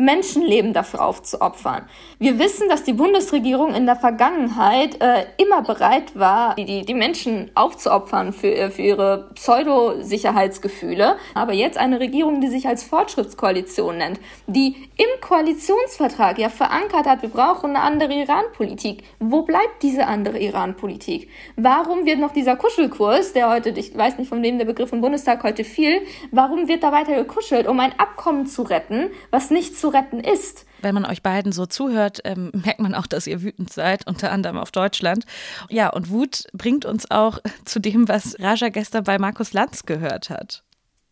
Menschenleben 0.00 0.72
dafür 0.72 1.04
aufzuopfern. 1.04 1.86
Wir 2.18 2.38
wissen, 2.38 2.68
dass 2.68 2.84
die 2.84 2.92
Bundesregierung 2.92 3.74
in 3.74 3.86
der 3.86 3.96
Vergangenheit 3.96 5.00
äh, 5.00 5.26
immer 5.36 5.62
bereit 5.62 6.18
war, 6.18 6.54
die, 6.56 6.84
die 6.84 6.94
Menschen 6.94 7.50
aufzuopfern 7.54 8.32
für, 8.32 8.54
äh, 8.54 8.70
für 8.70 8.82
ihre 8.82 9.30
Pseudo-Sicherheitsgefühle. 9.34 11.16
Aber 11.34 11.52
jetzt 11.52 11.78
eine 11.78 12.00
Regierung, 12.00 12.40
die 12.40 12.48
sich 12.48 12.66
als 12.66 12.82
Fortschrittskoalition 12.82 13.98
nennt, 13.98 14.20
die 14.46 14.76
im 14.96 15.20
Koalitionsvertrag 15.20 16.38
ja 16.38 16.48
verankert 16.48 17.06
hat, 17.06 17.22
wir 17.22 17.28
brauchen 17.28 17.76
eine 17.76 17.80
andere 17.80 18.12
Iran-Politik. 18.12 19.04
Wo 19.18 19.42
bleibt 19.42 19.82
diese 19.82 20.06
andere 20.06 20.38
Iran-Politik? 20.38 21.28
Warum 21.56 22.06
wird 22.06 22.18
noch 22.18 22.32
dieser 22.32 22.56
Kuschelkurs, 22.56 23.32
der 23.32 23.50
heute, 23.50 23.70
ich 23.70 23.96
weiß 23.96 24.18
nicht, 24.18 24.28
von 24.28 24.42
wem 24.42 24.58
der 24.58 24.64
Begriff 24.64 24.92
im 24.92 25.00
Bundestag 25.00 25.42
heute 25.42 25.64
fiel, 25.64 26.00
warum 26.30 26.68
wird 26.68 26.82
da 26.82 26.92
weiter 26.92 27.14
gekuschelt, 27.14 27.66
um 27.66 27.78
ein 27.80 27.92
Abkommen 27.98 28.46
zu 28.46 28.62
retten, 28.62 29.10
was 29.30 29.50
nicht 29.50 29.78
zu 29.78 29.89
retten 29.90 30.20
ist. 30.20 30.66
Wenn 30.82 30.94
man 30.94 31.04
euch 31.04 31.22
beiden 31.22 31.52
so 31.52 31.66
zuhört, 31.66 32.20
ähm, 32.24 32.50
merkt 32.64 32.80
man 32.80 32.94
auch, 32.94 33.06
dass 33.06 33.26
ihr 33.26 33.42
wütend 33.42 33.72
seid, 33.72 34.06
unter 34.06 34.32
anderem 34.32 34.56
auf 34.56 34.70
Deutschland. 34.70 35.26
Ja, 35.68 35.90
und 35.90 36.10
Wut 36.10 36.44
bringt 36.52 36.84
uns 36.84 37.10
auch 37.10 37.38
zu 37.64 37.80
dem, 37.80 38.08
was 38.08 38.36
Raja 38.40 38.68
gestern 38.68 39.04
bei 39.04 39.18
Markus 39.18 39.52
Lanz 39.52 39.84
gehört 39.84 40.30
hat. 40.30 40.64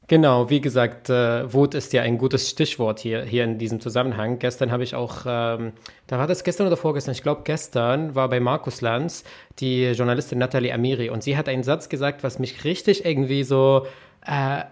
Genau, 0.08 0.48
wie 0.48 0.62
gesagt, 0.62 1.10
äh, 1.10 1.52
Wut 1.52 1.74
ist 1.74 1.92
ja 1.92 2.00
ein 2.00 2.16
gutes 2.16 2.48
Stichwort 2.48 2.98
hier, 2.98 3.24
hier 3.24 3.44
in 3.44 3.58
diesem 3.58 3.78
Zusammenhang. 3.78 4.38
Gestern 4.38 4.72
habe 4.72 4.82
ich 4.82 4.94
auch, 4.94 5.26
ähm, 5.26 5.72
da 6.06 6.18
war 6.18 6.26
das 6.26 6.44
gestern 6.44 6.66
oder 6.66 6.78
vorgestern, 6.78 7.12
ich 7.12 7.22
glaube 7.22 7.42
gestern 7.44 8.14
war 8.14 8.30
bei 8.30 8.40
Markus 8.40 8.80
Lanz 8.80 9.24
die 9.58 9.84
Journalistin 9.84 10.38
Nathalie 10.38 10.72
Amiri 10.72 11.10
und 11.10 11.22
sie 11.22 11.36
hat 11.36 11.46
einen 11.46 11.62
Satz 11.62 11.90
gesagt, 11.90 12.22
was 12.22 12.38
mich 12.38 12.64
richtig 12.64 13.04
irgendwie 13.04 13.44
so 13.44 13.86
äh, 14.24 14.62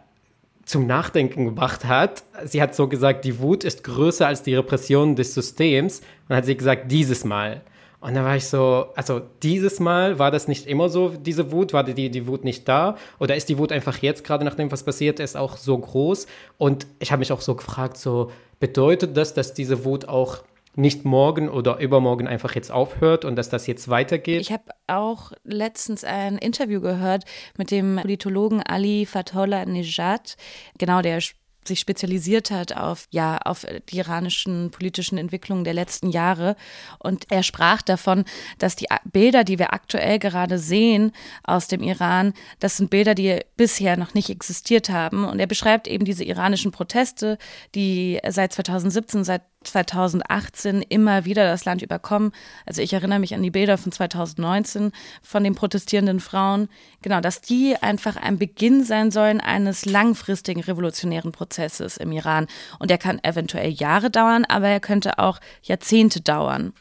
zum 0.66 0.86
Nachdenken 0.86 1.46
gebracht 1.46 1.84
hat. 1.84 2.24
Sie 2.44 2.60
hat 2.60 2.74
so 2.74 2.88
gesagt, 2.88 3.24
die 3.24 3.38
Wut 3.38 3.64
ist 3.64 3.84
größer 3.84 4.26
als 4.26 4.42
die 4.42 4.54
Repression 4.54 5.16
des 5.16 5.32
Systems. 5.32 6.00
Und 6.00 6.06
dann 6.28 6.38
hat 6.38 6.44
sie 6.44 6.56
gesagt, 6.56 6.90
dieses 6.92 7.24
Mal. 7.24 7.62
Und 8.00 8.14
da 8.14 8.24
war 8.24 8.36
ich 8.36 8.46
so, 8.46 8.88
also 8.94 9.22
dieses 9.42 9.80
Mal 9.80 10.18
war 10.18 10.30
das 10.30 10.48
nicht 10.48 10.66
immer 10.66 10.88
so, 10.88 11.08
diese 11.08 11.50
Wut, 11.50 11.72
war 11.72 11.84
die, 11.84 12.10
die 12.10 12.26
Wut 12.26 12.44
nicht 12.44 12.68
da? 12.68 12.96
Oder 13.18 13.36
ist 13.36 13.48
die 13.48 13.58
Wut 13.58 13.72
einfach 13.72 13.98
jetzt, 13.98 14.22
gerade 14.22 14.44
nachdem 14.44 14.70
was 14.70 14.82
passiert 14.82 15.18
ist, 15.18 15.36
auch 15.36 15.56
so 15.56 15.78
groß? 15.78 16.26
Und 16.58 16.86
ich 16.98 17.10
habe 17.10 17.20
mich 17.20 17.32
auch 17.32 17.40
so 17.40 17.54
gefragt, 17.54 17.96
so 17.96 18.30
bedeutet 18.60 19.16
das, 19.16 19.34
dass 19.34 19.54
diese 19.54 19.84
Wut 19.84 20.08
auch 20.08 20.42
nicht 20.76 21.04
morgen 21.04 21.48
oder 21.48 21.78
übermorgen 21.78 22.28
einfach 22.28 22.54
jetzt 22.54 22.70
aufhört 22.70 23.24
und 23.24 23.36
dass 23.36 23.48
das 23.48 23.66
jetzt 23.66 23.88
weitergeht. 23.88 24.42
Ich 24.42 24.52
habe 24.52 24.70
auch 24.86 25.32
letztens 25.42 26.04
ein 26.04 26.38
Interview 26.38 26.80
gehört 26.80 27.24
mit 27.56 27.70
dem 27.70 27.96
Politologen 27.96 28.62
Ali 28.62 29.06
Fatollah 29.06 29.64
Nejad. 29.64 30.36
Genau, 30.78 31.00
der 31.00 31.20
sich 31.66 31.80
spezialisiert 31.80 32.50
hat 32.50 32.76
auf, 32.76 33.08
ja, 33.10 33.38
auf 33.38 33.66
die 33.88 33.98
iranischen 33.98 34.70
politischen 34.70 35.18
Entwicklungen 35.18 35.64
der 35.64 35.74
letzten 35.74 36.10
Jahre. 36.10 36.56
Und 36.98 37.30
er 37.30 37.42
sprach 37.42 37.82
davon, 37.82 38.24
dass 38.58 38.76
die 38.76 38.86
Bilder, 39.04 39.44
die 39.44 39.58
wir 39.58 39.72
aktuell 39.72 40.18
gerade 40.18 40.58
sehen 40.58 41.12
aus 41.44 41.68
dem 41.68 41.82
Iran, 41.82 42.34
das 42.60 42.76
sind 42.76 42.90
Bilder, 42.90 43.14
die 43.14 43.40
bisher 43.56 43.96
noch 43.96 44.14
nicht 44.14 44.30
existiert 44.30 44.90
haben. 44.90 45.24
Und 45.24 45.40
er 45.40 45.46
beschreibt 45.46 45.88
eben 45.88 46.04
diese 46.04 46.24
iranischen 46.24 46.72
Proteste, 46.72 47.38
die 47.74 48.20
seit 48.28 48.52
2017, 48.52 49.24
seit 49.24 49.42
2018 49.66 50.82
immer 50.82 51.24
wieder 51.24 51.44
das 51.44 51.64
Land 51.64 51.82
überkommen. 51.82 52.32
Also 52.64 52.82
ich 52.82 52.92
erinnere 52.92 53.18
mich 53.18 53.34
an 53.34 53.42
die 53.42 53.50
Bilder 53.50 53.78
von 53.78 53.92
2019 53.92 54.92
von 55.22 55.44
den 55.44 55.54
protestierenden 55.54 56.20
Frauen. 56.20 56.68
Genau, 57.02 57.20
dass 57.20 57.40
die 57.40 57.76
einfach 57.80 58.16
ein 58.16 58.38
Beginn 58.38 58.84
sein 58.84 59.10
sollen 59.10 59.40
eines 59.40 59.84
langfristigen 59.84 60.62
revolutionären 60.62 61.32
Prozesses 61.32 61.96
im 61.96 62.12
Iran. 62.12 62.46
Und 62.78 62.90
der 62.90 62.98
kann 62.98 63.22
eventuell 63.22 63.70
Jahre 63.70 64.10
dauern, 64.10 64.44
aber 64.44 64.68
er 64.68 64.80
könnte 64.80 65.18
auch 65.18 65.40
Jahrzehnte 65.62 66.20
dauern. 66.20 66.72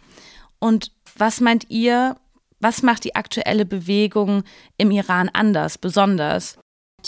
Und 0.59 0.91
was 1.17 1.41
meint 1.41 1.69
ihr, 1.69 2.17
was 2.59 2.81
macht 2.81 3.03
die 3.03 3.15
aktuelle 3.15 3.65
Bewegung 3.65 4.43
im 4.77 4.91
Iran 4.91 5.29
anders, 5.33 5.77
besonders? 5.77 6.57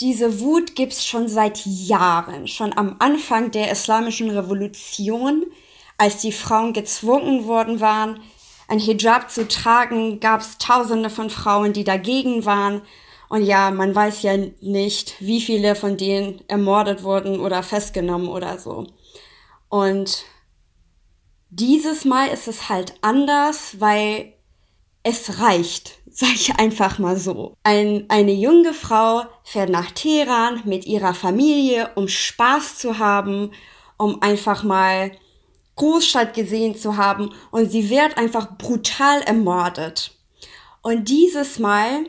Diese 0.00 0.40
Wut 0.40 0.76
gibt 0.76 0.92
es 0.92 1.04
schon 1.04 1.28
seit 1.28 1.66
Jahren, 1.66 2.46
schon 2.46 2.76
am 2.76 2.96
Anfang 3.00 3.50
der 3.50 3.72
islamischen 3.72 4.30
Revolution 4.30 5.44
als 5.98 6.20
die 6.20 6.32
Frauen 6.32 6.72
gezwungen 6.72 7.46
worden 7.46 7.80
waren, 7.80 8.20
ein 8.68 8.78
Hijab 8.78 9.30
zu 9.30 9.48
tragen, 9.48 10.20
gab 10.20 10.40
es 10.40 10.58
tausende 10.58 11.10
von 11.10 11.30
Frauen, 11.30 11.72
die 11.72 11.84
dagegen 11.84 12.44
waren. 12.44 12.82
Und 13.28 13.42
ja, 13.42 13.70
man 13.70 13.94
weiß 13.94 14.22
ja 14.22 14.36
nicht, 14.60 15.16
wie 15.20 15.40
viele 15.40 15.74
von 15.74 15.96
denen 15.96 16.42
ermordet 16.48 17.02
wurden 17.02 17.40
oder 17.40 17.62
festgenommen 17.62 18.28
oder 18.28 18.58
so. 18.58 18.86
Und 19.68 20.24
dieses 21.50 22.04
Mal 22.04 22.28
ist 22.28 22.46
es 22.46 22.68
halt 22.68 22.94
anders, 23.00 23.80
weil 23.80 24.34
es 25.02 25.40
reicht, 25.40 25.98
sag 26.10 26.34
ich 26.34 26.54
einfach 26.56 26.98
mal 26.98 27.16
so. 27.16 27.54
Ein, 27.64 28.04
eine 28.08 28.32
junge 28.32 28.74
Frau 28.74 29.22
fährt 29.44 29.70
nach 29.70 29.90
Teheran 29.90 30.62
mit 30.64 30.86
ihrer 30.86 31.14
Familie, 31.14 31.90
um 31.94 32.08
Spaß 32.08 32.78
zu 32.78 32.98
haben, 32.98 33.52
um 33.96 34.22
einfach 34.22 34.62
mal 34.62 35.10
Großstadt 35.78 36.34
gesehen 36.34 36.76
zu 36.76 36.96
haben 36.96 37.30
und 37.50 37.70
sie 37.70 37.88
wird 37.88 38.18
einfach 38.18 38.58
brutal 38.58 39.22
ermordet. 39.22 40.12
Und 40.82 41.08
dieses 41.08 41.58
Mal, 41.58 42.06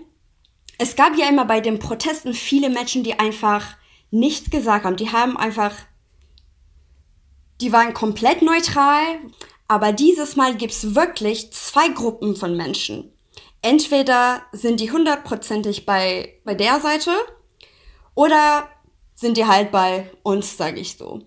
es 0.77 0.95
gab 0.95 1.17
ja 1.17 1.29
immer 1.29 1.45
bei 1.45 1.62
den 1.62 1.79
Protesten 1.79 2.34
viele 2.34 2.69
Menschen, 2.69 3.03
die 3.03 3.17
einfach 3.17 3.77
nichts 4.12 4.49
gesagt 4.49 4.86
haben. 4.86 4.95
Die 4.95 5.12
haben 5.12 5.38
einfach, 5.38 5.73
die 7.62 7.71
waren 7.71 7.93
komplett 7.93 8.41
neutral. 8.41 9.19
Aber 9.67 9.91
dieses 9.91 10.36
Mal 10.36 10.55
gibt's 10.55 10.95
wirklich 10.95 11.53
zwei 11.53 11.89
Gruppen 11.89 12.36
von 12.36 12.58
Menschen. 12.58 13.13
Entweder 13.62 14.41
sind 14.51 14.79
die 14.79 14.91
hundertprozentig 14.91 15.86
bei, 15.86 16.34
bei 16.43 16.55
der 16.55 16.79
Seite 16.79 17.12
oder 18.15 18.67
sind 19.13 19.38
die 19.38 19.45
halt 19.45 19.71
bei 19.71 20.10
uns, 20.23 20.58
sage 20.58 20.79
ich 20.79 20.97
so. 20.97 21.21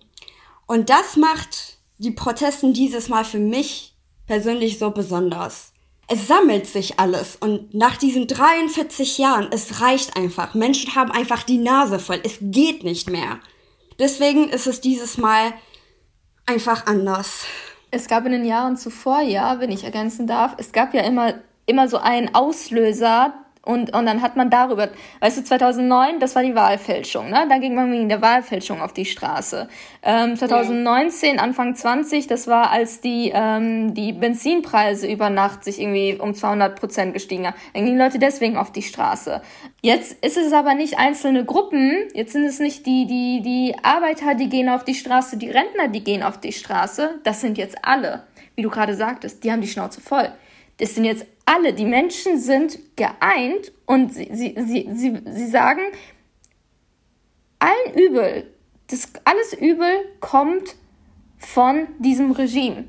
Und 0.65 0.89
das 0.89 1.15
macht 1.15 1.72
die 1.97 2.11
Protesten 2.11 2.73
dieses 2.73 3.09
Mal 3.09 3.25
für 3.25 3.39
mich 3.39 3.95
persönlich 4.27 4.79
so 4.79 4.91
besonders. 4.91 5.73
Es 6.07 6.27
sammelt 6.27 6.67
sich 6.67 6.99
alles 6.99 7.37
und 7.37 7.73
nach 7.73 7.97
diesen 7.97 8.27
43 8.27 9.17
Jahren, 9.17 9.47
es 9.51 9.81
reicht 9.81 10.17
einfach. 10.17 10.53
Menschen 10.53 10.95
haben 10.95 11.11
einfach 11.11 11.43
die 11.43 11.57
Nase 11.57 11.97
voll. 11.97 12.19
Es 12.23 12.37
geht 12.41 12.83
nicht 12.83 13.09
mehr. 13.09 13.39
Deswegen 13.99 14.49
ist 14.49 14.67
es 14.67 14.81
dieses 14.81 15.17
Mal 15.17 15.53
einfach 16.45 16.87
anders. 16.87 17.45
Es 17.91 18.07
gab 18.07 18.25
in 18.25 18.31
den 18.31 18.45
Jahren 18.45 18.75
zuvor, 18.75 19.21
ja, 19.21 19.59
wenn 19.59 19.71
ich 19.71 19.83
ergänzen 19.83 20.27
darf, 20.27 20.55
es 20.57 20.71
gab 20.71 20.93
ja 20.93 21.01
immer, 21.01 21.35
immer 21.67 21.87
so 21.87 21.97
einen 21.97 22.33
Auslöser, 22.33 23.42
und, 23.65 23.95
und 23.95 24.05
dann 24.05 24.21
hat 24.21 24.35
man 24.35 24.49
darüber, 24.49 24.89
weißt 25.21 25.37
du, 25.37 25.43
2009, 25.45 26.19
das 26.19 26.35
war 26.35 26.43
die 26.43 26.53
Wahlfälschung, 26.53 27.29
ne? 27.29 27.45
Da 27.47 27.59
ging 27.59 27.75
man 27.75 27.89
wegen 27.93 28.09
der 28.09 28.21
Wahlfälschung 28.21 28.81
auf 28.81 28.91
die 28.91 29.05
Straße. 29.05 29.69
Ähm, 30.03 30.35
2019, 30.35 31.39
Anfang 31.39 31.73
20, 31.73 32.27
das 32.27 32.47
war, 32.47 32.71
als 32.71 32.99
die, 32.99 33.31
ähm, 33.33 33.93
die 33.93 34.11
Benzinpreise 34.11 35.09
über 35.09 35.29
Nacht 35.29 35.63
sich 35.63 35.79
irgendwie 35.79 36.17
um 36.19 36.33
200 36.33 36.77
Prozent 36.77 37.13
gestiegen 37.13 37.47
haben. 37.47 37.55
Dann 37.73 37.85
gingen 37.85 37.97
Leute 37.97 38.19
deswegen 38.19 38.57
auf 38.57 38.73
die 38.73 38.81
Straße. 38.81 39.41
Jetzt 39.81 40.11
ist 40.21 40.35
es 40.35 40.51
aber 40.51 40.73
nicht 40.75 40.99
einzelne 40.99 41.45
Gruppen, 41.45 41.93
jetzt 42.13 42.33
sind 42.33 42.43
es 42.43 42.59
nicht 42.59 42.85
die, 42.85 43.05
die, 43.05 43.41
die 43.41 43.75
Arbeiter, 43.81 44.35
die 44.35 44.49
gehen 44.49 44.67
auf 44.67 44.83
die 44.83 44.95
Straße, 44.95 45.37
die 45.37 45.49
Rentner, 45.49 45.87
die 45.87 46.03
gehen 46.03 46.21
auf 46.21 46.37
die 46.37 46.51
Straße. 46.51 47.21
Das 47.23 47.39
sind 47.39 47.57
jetzt 47.57 47.77
alle. 47.81 48.23
Wie 48.55 48.61
du 48.61 48.69
gerade 48.69 48.93
sagtest, 48.93 49.43
die 49.45 49.53
haben 49.53 49.61
die 49.61 49.69
Schnauze 49.69 50.01
voll. 50.01 50.29
Das 50.77 50.95
sind 50.95 51.05
jetzt 51.05 51.25
alle, 51.45 51.73
die 51.73 51.85
Menschen 51.85 52.39
sind 52.39 52.79
geeint 52.95 53.71
und 53.85 54.13
sie, 54.13 54.29
sie, 54.31 54.55
sie, 54.57 54.89
sie, 54.93 55.21
sie 55.25 55.47
sagen, 55.47 55.81
allen 57.59 57.97
Übel, 57.97 58.53
das 58.87 59.09
alles 59.23 59.53
Übel 59.53 59.91
kommt 60.19 60.75
von 61.37 61.87
diesem 61.99 62.31
Regime. 62.31 62.85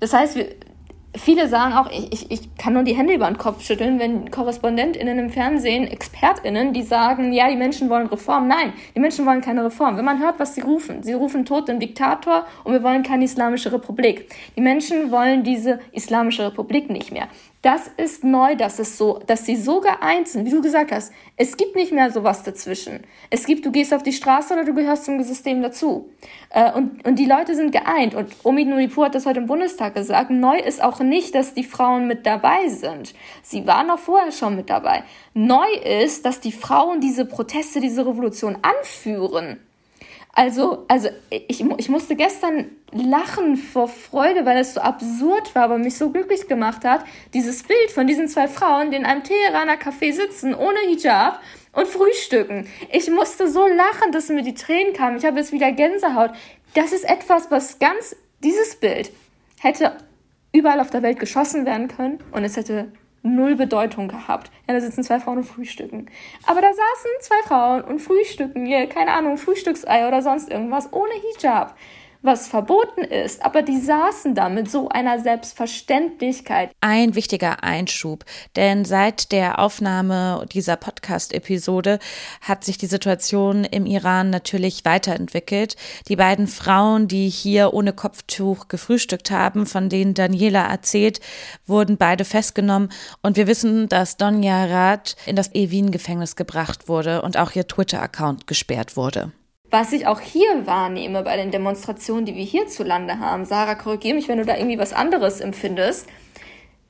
Das 0.00 0.12
heißt, 0.12 0.36
wir, 0.36 0.54
viele 1.16 1.48
sagen 1.48 1.74
auch, 1.74 1.90
ich, 1.90 2.12
ich, 2.12 2.30
ich 2.30 2.56
kann 2.56 2.72
nur 2.72 2.82
die 2.82 2.94
Hände 2.94 3.14
über 3.14 3.26
den 3.26 3.38
Kopf 3.38 3.62
schütteln, 3.62 3.98
wenn 3.98 4.30
KorrespondentInnen 4.30 5.18
im 5.18 5.30
Fernsehen, 5.30 5.86
ExpertInnen, 5.86 6.72
die 6.72 6.82
sagen, 6.82 7.32
ja, 7.32 7.48
die 7.48 7.56
Menschen 7.56 7.88
wollen 7.90 8.06
Reform. 8.06 8.48
Nein, 8.48 8.72
die 8.94 9.00
Menschen 9.00 9.26
wollen 9.26 9.40
keine 9.40 9.64
Reform. 9.64 9.96
Wenn 9.96 10.04
man 10.04 10.20
hört, 10.20 10.38
was 10.38 10.54
sie 10.54 10.60
rufen, 10.60 11.02
sie 11.02 11.12
rufen 11.12 11.44
Tod 11.44 11.68
dem 11.68 11.80
Diktator 11.80 12.46
und 12.64 12.72
wir 12.72 12.82
wollen 12.82 13.02
keine 13.02 13.24
islamische 13.24 13.72
Republik. 13.72 14.28
Die 14.56 14.60
Menschen 14.60 15.10
wollen 15.10 15.44
diese 15.44 15.80
islamische 15.92 16.46
Republik 16.46 16.90
nicht 16.90 17.12
mehr. 17.12 17.28
Das 17.64 17.90
ist 17.96 18.24
neu, 18.24 18.56
dass 18.56 18.78
es 18.78 18.98
so, 18.98 19.22
dass 19.26 19.46
sie 19.46 19.56
so 19.56 19.80
geeint 19.80 20.28
sind, 20.28 20.44
wie 20.44 20.50
du 20.50 20.60
gesagt 20.60 20.92
hast. 20.92 21.14
Es 21.38 21.56
gibt 21.56 21.76
nicht 21.76 21.92
mehr 21.92 22.10
sowas 22.10 22.42
dazwischen. 22.42 23.00
Es 23.30 23.46
gibt, 23.46 23.64
du 23.64 23.72
gehst 23.72 23.94
auf 23.94 24.02
die 24.02 24.12
Straße 24.12 24.52
oder 24.52 24.66
du 24.66 24.74
gehörst 24.74 25.06
zum 25.06 25.22
System 25.22 25.62
dazu. 25.62 26.10
Äh, 26.50 26.72
und, 26.72 27.02
und 27.06 27.18
die 27.18 27.24
Leute 27.24 27.54
sind 27.54 27.72
geeint. 27.72 28.14
Und 28.14 28.36
Omid 28.44 28.68
Nuripur 28.68 29.06
hat 29.06 29.14
das 29.14 29.24
heute 29.24 29.40
im 29.40 29.46
Bundestag 29.46 29.94
gesagt. 29.94 30.28
Neu 30.28 30.58
ist 30.58 30.82
auch 30.82 31.00
nicht, 31.00 31.34
dass 31.34 31.54
die 31.54 31.64
Frauen 31.64 32.06
mit 32.06 32.26
dabei 32.26 32.68
sind. 32.68 33.14
Sie 33.42 33.66
waren 33.66 33.90
auch 33.90 33.98
vorher 33.98 34.30
schon 34.30 34.56
mit 34.56 34.68
dabei. 34.68 35.02
Neu 35.32 35.72
ist, 36.02 36.26
dass 36.26 36.40
die 36.40 36.52
Frauen 36.52 37.00
diese 37.00 37.24
Proteste, 37.24 37.80
diese 37.80 38.06
Revolution 38.06 38.58
anführen. 38.60 39.58
Also, 40.36 40.84
also 40.88 41.10
ich, 41.30 41.64
ich 41.78 41.88
musste 41.88 42.16
gestern 42.16 42.70
lachen 42.90 43.56
vor 43.56 43.86
Freude, 43.86 44.44
weil 44.44 44.58
es 44.58 44.74
so 44.74 44.80
absurd 44.80 45.54
war, 45.54 45.64
aber 45.64 45.78
mich 45.78 45.96
so 45.96 46.10
glücklich 46.10 46.48
gemacht 46.48 46.84
hat. 46.84 47.04
Dieses 47.34 47.62
Bild 47.62 47.90
von 47.92 48.08
diesen 48.08 48.28
zwei 48.28 48.48
Frauen, 48.48 48.90
die 48.90 48.96
in 48.96 49.06
einem 49.06 49.22
Teheraner 49.22 49.74
Café 49.74 50.12
sitzen, 50.12 50.54
ohne 50.54 50.78
Hijab 50.88 51.40
und 51.72 51.86
frühstücken. 51.86 52.66
Ich 52.90 53.08
musste 53.10 53.48
so 53.48 53.66
lachen, 53.66 54.10
dass 54.10 54.28
mir 54.28 54.42
die 54.42 54.54
Tränen 54.54 54.92
kamen. 54.92 55.18
Ich 55.18 55.24
habe 55.24 55.38
jetzt 55.38 55.52
wieder 55.52 55.70
Gänsehaut. 55.70 56.30
Das 56.74 56.92
ist 56.92 57.04
etwas, 57.04 57.50
was 57.52 57.78
ganz, 57.78 58.16
dieses 58.42 58.74
Bild 58.76 59.12
hätte 59.60 59.96
überall 60.52 60.80
auf 60.80 60.90
der 60.90 61.02
Welt 61.02 61.18
geschossen 61.18 61.64
werden 61.64 61.88
können 61.88 62.18
und 62.32 62.44
es 62.44 62.56
hätte 62.56 62.92
null 63.24 63.56
Bedeutung 63.56 64.06
gehabt. 64.06 64.52
Ja, 64.68 64.74
da 64.74 64.80
sitzen 64.80 65.02
zwei 65.02 65.18
Frauen 65.18 65.38
und 65.38 65.44
frühstücken. 65.44 66.06
Aber 66.46 66.60
da 66.60 66.68
saßen 66.68 67.10
zwei 67.20 67.48
Frauen 67.48 67.82
und 67.82 67.98
frühstücken, 67.98 68.66
hier, 68.66 68.86
keine 68.86 69.12
Ahnung, 69.12 69.38
Frühstücksei 69.38 70.06
oder 70.06 70.22
sonst 70.22 70.50
irgendwas 70.50 70.92
ohne 70.92 71.12
Hijab 71.14 71.74
was 72.24 72.48
verboten 72.48 73.02
ist, 73.02 73.44
aber 73.44 73.60
die 73.60 73.78
saßen 73.78 74.34
da 74.34 74.48
mit 74.48 74.70
so 74.70 74.88
einer 74.88 75.20
Selbstverständlichkeit. 75.20 76.70
Ein 76.80 77.14
wichtiger 77.14 77.62
Einschub, 77.62 78.24
denn 78.56 78.86
seit 78.86 79.30
der 79.30 79.58
Aufnahme 79.58 80.46
dieser 80.50 80.76
Podcast-Episode 80.76 81.98
hat 82.40 82.64
sich 82.64 82.78
die 82.78 82.86
Situation 82.86 83.64
im 83.64 83.84
Iran 83.84 84.30
natürlich 84.30 84.86
weiterentwickelt. 84.86 85.76
Die 86.08 86.16
beiden 86.16 86.46
Frauen, 86.46 87.08
die 87.08 87.28
hier 87.28 87.74
ohne 87.74 87.92
Kopftuch 87.92 88.68
gefrühstückt 88.68 89.30
haben, 89.30 89.66
von 89.66 89.90
denen 89.90 90.14
Daniela 90.14 90.66
erzählt, 90.66 91.20
wurden 91.66 91.98
beide 91.98 92.24
festgenommen 92.24 92.88
und 93.20 93.36
wir 93.36 93.46
wissen, 93.46 93.86
dass 93.90 94.16
Donja 94.16 94.64
Rath 94.64 95.16
in 95.26 95.36
das 95.36 95.54
Evin-Gefängnis 95.54 96.36
gebracht 96.36 96.88
wurde 96.88 97.20
und 97.20 97.36
auch 97.36 97.54
ihr 97.54 97.68
Twitter-Account 97.68 98.46
gesperrt 98.46 98.96
wurde. 98.96 99.30
Was 99.74 99.92
ich 99.92 100.06
auch 100.06 100.20
hier 100.20 100.68
wahrnehme 100.68 101.24
bei 101.24 101.36
den 101.36 101.50
Demonstrationen, 101.50 102.24
die 102.24 102.36
wir 102.36 102.44
hierzulande 102.44 103.18
haben, 103.18 103.44
Sarah, 103.44 103.74
korrigiere 103.74 104.14
mich, 104.14 104.28
wenn 104.28 104.38
du 104.38 104.44
da 104.44 104.56
irgendwie 104.56 104.78
was 104.78 104.92
anderes 104.92 105.40
empfindest. 105.40 106.08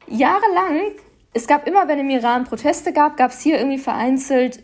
Jahrelang, 0.06 0.92
es 1.32 1.46
gab 1.46 1.66
immer, 1.66 1.88
wenn 1.88 2.00
im 2.00 2.10
Iran 2.10 2.44
Proteste 2.44 2.92
gab, 2.92 3.16
gab 3.16 3.30
es 3.30 3.40
hier 3.40 3.56
irgendwie 3.56 3.78
vereinzelt 3.78 4.62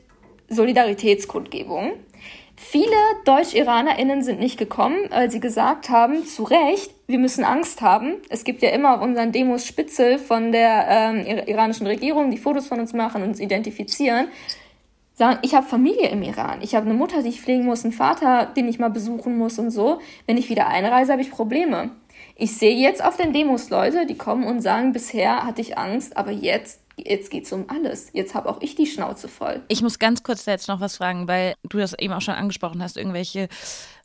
Solidaritätskundgebungen. 0.51 1.93
Viele 2.57 2.95
Deutsch-IranerInnen 3.25 4.23
sind 4.23 4.39
nicht 4.39 4.59
gekommen, 4.59 4.99
weil 5.09 5.31
sie 5.31 5.41
gesagt 5.41 5.89
haben, 5.89 6.27
zu 6.27 6.43
Recht, 6.43 6.93
wir 7.07 7.19
müssen 7.19 7.43
Angst 7.43 7.81
haben. 7.81 8.17
Es 8.29 8.45
gibt 8.45 8.61
ja 8.61 8.69
immer 8.69 8.97
auf 8.97 9.01
unseren 9.01 9.33
Demos 9.33 9.65
Spitzel 9.65 10.19
von 10.19 10.53
der 10.53 10.87
ähm, 10.91 11.25
iranischen 11.47 11.87
Regierung, 11.87 12.31
die 12.31 12.37
Fotos 12.37 12.67
von 12.67 12.81
uns 12.81 12.93
machen 12.93 13.23
und 13.23 13.31
uns 13.31 13.41
identifizieren. 13.41 14.29
Sagen, 15.21 15.39
ich 15.43 15.55
habe 15.55 15.67
Familie 15.67 16.09
im 16.09 16.23
Iran, 16.23 16.63
ich 16.63 16.75
habe 16.75 16.87
eine 16.87 16.95
Mutter, 16.95 17.23
die 17.23 17.29
ich 17.29 17.43
pflegen 17.43 17.67
muss, 17.67 17.85
einen 17.85 17.93
Vater, 17.93 18.47
den 18.47 18.67
ich 18.69 18.79
mal 18.79 18.89
besuchen 18.89 19.37
muss 19.37 19.59
und 19.59 19.71
so. 19.71 20.01
Wenn 20.27 20.39
ich 20.39 20.49
wieder 20.49 20.67
einreise, 20.67 21.13
habe 21.13 21.23
ich 21.23 21.31
Probleme. 21.31 21.91
Ich 22.37 22.57
sehe 22.57 22.75
jetzt 22.75 23.05
auf 23.05 23.19
den 23.19 23.35
Demos 23.35 23.69
Leute, 23.69 24.07
die 24.07 24.17
kommen 24.17 24.45
und 24.45 24.63
sagen, 24.63 24.93
bisher 24.93 25.45
hatte 25.45 25.61
ich 25.61 25.77
Angst, 25.77 26.17
aber 26.17 26.31
jetzt 26.31 26.81
jetzt 26.97 27.35
es 27.35 27.53
um 27.53 27.67
alles. 27.69 28.11
Jetzt 28.13 28.35
habe 28.35 28.49
auch 28.49 28.61
ich 28.61 28.75
die 28.75 28.87
Schnauze 28.87 29.29
voll. 29.29 29.63
Ich 29.69 29.83
muss 29.83 29.99
ganz 29.99 30.23
kurz 30.23 30.45
jetzt 30.47 30.69
noch 30.69 30.81
was 30.81 30.97
fragen, 30.97 31.29
weil 31.29 31.55
du 31.69 31.79
das 31.79 31.99
eben 31.99 32.13
auch 32.13 32.21
schon 32.21 32.35
angesprochen 32.35 32.83
hast, 32.83 32.97
irgendwelche 32.97 33.49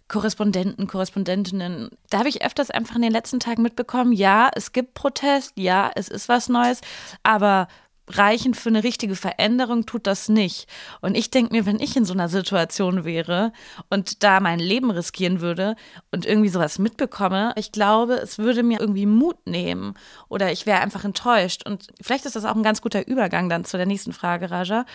Korrespondenten, 0.08 0.88
Korrespondentinnen. 0.88 1.90
Da 2.10 2.20
habe 2.20 2.30
ich 2.30 2.44
öfters 2.44 2.72
einfach 2.72 2.96
in 2.96 3.02
den 3.02 3.12
letzten 3.12 3.40
Tagen 3.40 3.64
mitbekommen, 3.64 4.14
ja, 4.14 4.50
es 4.54 4.72
gibt 4.72 4.94
Protest, 4.94 5.54
ja, 5.56 5.92
es 5.96 6.10
ist 6.10 6.30
was 6.30 6.48
Neues, 6.48 6.82
aber 7.24 7.68
reichen 8.08 8.54
für 8.54 8.70
eine 8.70 8.84
richtige 8.84 9.16
Veränderung 9.16 9.86
tut 9.86 10.08
das 10.08 10.30
nicht. 10.30 10.68
Und 11.02 11.16
ich 11.16 11.32
denke 11.32 11.54
mir, 11.54 11.66
wenn 11.66 11.80
ich 11.80 11.96
in 11.96 12.06
so 12.06 12.14
einer 12.14 12.30
Situation 12.30 13.06
wäre 13.06 13.52
und 13.90 14.24
da 14.24 14.40
mein 14.40 14.60
Leben 14.60 14.92
riskieren 14.92 15.42
würde 15.42 15.76
und 16.12 16.26
irgendwie 16.26 16.50
sowas 16.50 16.80
mitbekomme, 16.80 17.54
ich 17.56 17.72
glaube, 17.72 18.16
es 18.16 18.38
würde 18.38 18.64
mir 18.64 18.80
irgendwie 18.80 19.06
Mut 19.06 19.48
nehmen 19.48 19.96
oder 20.30 20.52
ich 20.52 20.66
wäre 20.66 20.82
einfach 20.82 21.04
enttäuscht. 21.04 21.66
Und 21.66 21.88
vielleicht 22.02 22.26
ist 22.26 22.36
das 22.36 22.46
auch 22.46 22.56
ein 22.56 22.64
ganz 22.64 22.82
guter 22.82 23.08
Übergang 23.08 23.50
dann 23.50 23.66
zu 23.66 23.78
der 23.78 23.86
nächsten 23.86 24.14
Frage, 24.14 24.52
Raja. 24.52 24.86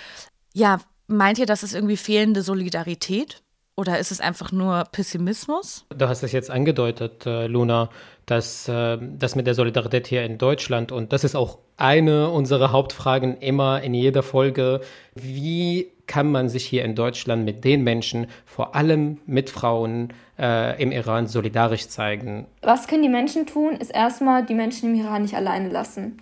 Ja, 0.54 0.80
meint 1.06 1.38
ihr, 1.38 1.46
das 1.46 1.62
ist 1.62 1.74
irgendwie 1.74 1.96
fehlende 1.96 2.42
Solidarität? 2.42 3.42
Oder 3.76 3.98
ist 3.98 4.10
es 4.10 4.20
einfach 4.20 4.52
nur 4.52 4.84
Pessimismus? 4.92 5.86
Du 5.96 6.08
hast 6.08 6.22
es 6.22 6.32
jetzt 6.32 6.50
angedeutet, 6.50 7.24
äh, 7.24 7.46
Luna, 7.46 7.88
dass 8.26 8.68
äh, 8.68 8.98
das 9.00 9.36
mit 9.36 9.46
der 9.46 9.54
Solidarität 9.54 10.06
hier 10.06 10.22
in 10.24 10.38
Deutschland 10.38 10.92
und 10.92 11.12
das 11.12 11.24
ist 11.24 11.34
auch 11.34 11.58
eine 11.76 12.30
unserer 12.30 12.72
Hauptfragen 12.72 13.38
immer 13.38 13.80
in 13.80 13.94
jeder 13.94 14.22
Folge. 14.22 14.82
Wie 15.14 15.92
kann 16.06 16.30
man 16.30 16.48
sich 16.48 16.66
hier 16.66 16.84
in 16.84 16.94
Deutschland 16.94 17.44
mit 17.44 17.64
den 17.64 17.82
Menschen, 17.82 18.26
vor 18.44 18.74
allem 18.74 19.18
mit 19.26 19.48
Frauen 19.48 20.12
äh, 20.38 20.82
im 20.82 20.92
Iran, 20.92 21.26
solidarisch 21.28 21.88
zeigen? 21.88 22.46
Was 22.62 22.86
können 22.88 23.02
die 23.02 23.08
Menschen 23.08 23.46
tun, 23.46 23.76
ist 23.76 23.94
erstmal 23.94 24.44
die 24.44 24.54
Menschen 24.54 24.92
im 24.92 25.00
Iran 25.00 25.22
nicht 25.22 25.36
alleine 25.36 25.68
lassen. 25.68 26.20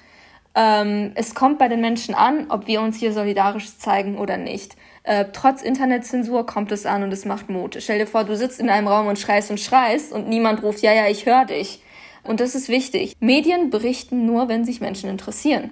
Ähm, 0.55 1.13
es 1.15 1.35
kommt 1.35 1.59
bei 1.59 1.69
den 1.69 1.81
Menschen 1.81 2.15
an, 2.15 2.47
ob 2.51 2.67
wir 2.67 2.81
uns 2.83 2.99
hier 2.99 3.13
solidarisch 3.13 3.79
zeigen 3.79 4.19
oder 4.19 4.37
nicht. 4.37 4.77
Äh, 5.09 5.31
trotz 5.33 5.63
Internetzensur 5.63 6.45
kommt 6.45 6.71
es 6.71 6.85
an 6.85 7.03
und 7.03 7.11
es 7.15 7.25
macht 7.25 7.49
Mut. 7.49 7.79
Stell 7.81 7.99
dir 7.99 8.07
vor, 8.07 8.25
du 8.25 8.37
sitzt 8.37 8.61
in 8.61 8.69
einem 8.69 8.89
Raum 8.89 9.07
und 9.07 9.19
schreist 9.19 9.51
und 9.51 9.59
schreist 9.59 10.13
und 10.13 10.29
niemand 10.29 10.63
ruft, 10.63 10.83
ja, 10.83 10.93
ja, 10.93 11.09
ich 11.09 11.25
höre 11.25 11.47
dich. 11.47 11.83
Und 12.25 12.41
das 12.41 12.55
ist 12.55 12.69
wichtig. 12.69 13.15
Medien 13.19 13.71
berichten 13.71 14.27
nur, 14.27 14.51
wenn 14.51 14.67
sich 14.67 14.83
Menschen 14.83 15.09
interessieren. 15.09 15.71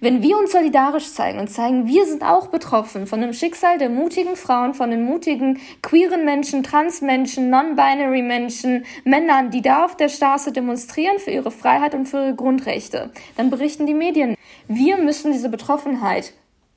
Wenn 0.00 0.20
wir 0.20 0.36
uns 0.36 0.50
solidarisch 0.50 1.12
zeigen 1.12 1.38
und 1.38 1.46
zeigen, 1.46 1.86
wir 1.86 2.06
sind 2.06 2.24
auch 2.24 2.48
betroffen 2.48 3.06
von 3.06 3.20
dem 3.20 3.32
Schicksal 3.32 3.78
der 3.78 3.88
mutigen 3.88 4.34
Frauen, 4.34 4.74
von 4.74 4.90
den 4.90 5.04
mutigen 5.04 5.60
queeren 5.80 6.24
Menschen, 6.24 6.64
Transmenschen, 6.64 7.50
Non-Binary 7.50 8.22
Menschen, 8.22 8.84
Männern, 9.04 9.52
die 9.52 9.62
da 9.62 9.84
auf 9.84 9.96
der 9.96 10.08
Straße 10.08 10.50
demonstrieren 10.50 11.20
für 11.20 11.30
ihre 11.30 11.52
Freiheit 11.52 11.94
und 11.94 12.06
für 12.06 12.16
ihre 12.16 12.34
Grundrechte, 12.34 13.12
dann 13.36 13.48
berichten 13.48 13.86
die 13.86 13.94
Medien. 13.94 14.34
Wir 14.66 14.96
müssen 14.98 15.30
diese 15.30 15.50
Betroffenheit 15.50 16.32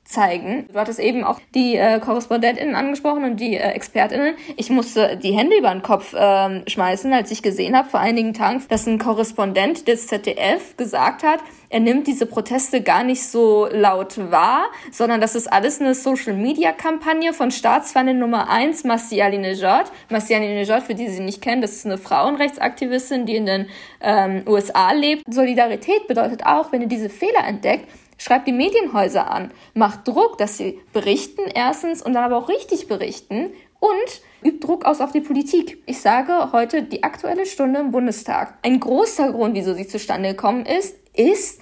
zeigen. 0.06 0.66
Du 0.72 0.78
hattest 0.78 0.98
eben 0.98 1.24
auch 1.24 1.40
die 1.54 1.76
äh, 1.76 1.98
KorrespondentInnen 2.00 2.74
angesprochen 2.74 3.24
und 3.24 3.40
die 3.40 3.56
äh, 3.56 3.72
ExpertInnen. 3.72 4.34
Ich 4.56 4.70
musste 4.70 5.16
die 5.16 5.32
Hände 5.32 5.58
über 5.58 5.70
den 5.70 5.82
Kopf 5.82 6.14
ähm, 6.16 6.62
schmeißen, 6.66 7.12
als 7.12 7.30
ich 7.30 7.42
gesehen 7.42 7.76
habe 7.76 7.88
vor 7.88 8.00
einigen 8.00 8.32
Tagen, 8.32 8.62
dass 8.68 8.86
ein 8.86 8.98
Korrespondent 8.98 9.88
des 9.88 10.06
ZDF 10.06 10.76
gesagt 10.76 11.22
hat, 11.22 11.40
er 11.68 11.80
nimmt 11.80 12.06
diese 12.06 12.26
Proteste 12.26 12.80
gar 12.80 13.02
nicht 13.02 13.24
so 13.24 13.68
laut 13.70 14.30
wahr, 14.30 14.66
sondern 14.92 15.20
das 15.20 15.34
ist 15.34 15.52
alles 15.52 15.80
eine 15.80 15.94
Social-Media-Kampagne 15.94 17.32
von 17.32 17.50
Staatsfeindin 17.50 18.18
Nummer 18.20 18.48
eins, 18.48 18.84
Masih 18.84 19.22
Alinejad. 19.22 19.90
Masih 20.08 20.36
Alinejad, 20.36 20.84
für 20.84 20.94
die 20.94 21.08
Sie 21.08 21.20
nicht 21.20 21.42
kennen, 21.42 21.62
das 21.62 21.72
ist 21.72 21.86
eine 21.86 21.98
Frauenrechtsaktivistin, 21.98 23.26
die 23.26 23.36
in 23.36 23.46
den 23.46 23.66
ähm, 24.00 24.44
USA 24.46 24.92
lebt. 24.92 25.22
Solidarität 25.28 26.06
bedeutet 26.06 26.46
auch, 26.46 26.70
wenn 26.70 26.82
ihr 26.82 26.88
diese 26.88 27.10
Fehler 27.10 27.44
entdeckt, 27.46 27.88
Schreibt 28.18 28.48
die 28.48 28.52
Medienhäuser 28.52 29.30
an, 29.30 29.52
macht 29.74 30.08
Druck, 30.08 30.38
dass 30.38 30.56
sie 30.56 30.80
berichten, 30.92 31.42
erstens, 31.54 32.02
und 32.02 32.14
dann 32.14 32.24
aber 32.24 32.38
auch 32.38 32.48
richtig 32.48 32.88
berichten 32.88 33.50
und 33.78 34.22
übt 34.42 34.66
Druck 34.66 34.84
aus 34.84 35.00
auf 35.00 35.12
die 35.12 35.20
Politik. 35.20 35.82
Ich 35.86 36.00
sage 36.00 36.52
heute 36.52 36.82
die 36.82 37.02
aktuelle 37.02 37.46
Stunde 37.46 37.80
im 37.80 37.90
Bundestag. 37.90 38.58
Ein 38.62 38.80
großer 38.80 39.32
Grund, 39.32 39.54
wieso 39.54 39.74
sie 39.74 39.86
zustande 39.86 40.30
gekommen 40.30 40.64
ist, 40.64 40.96
ist, 41.14 41.60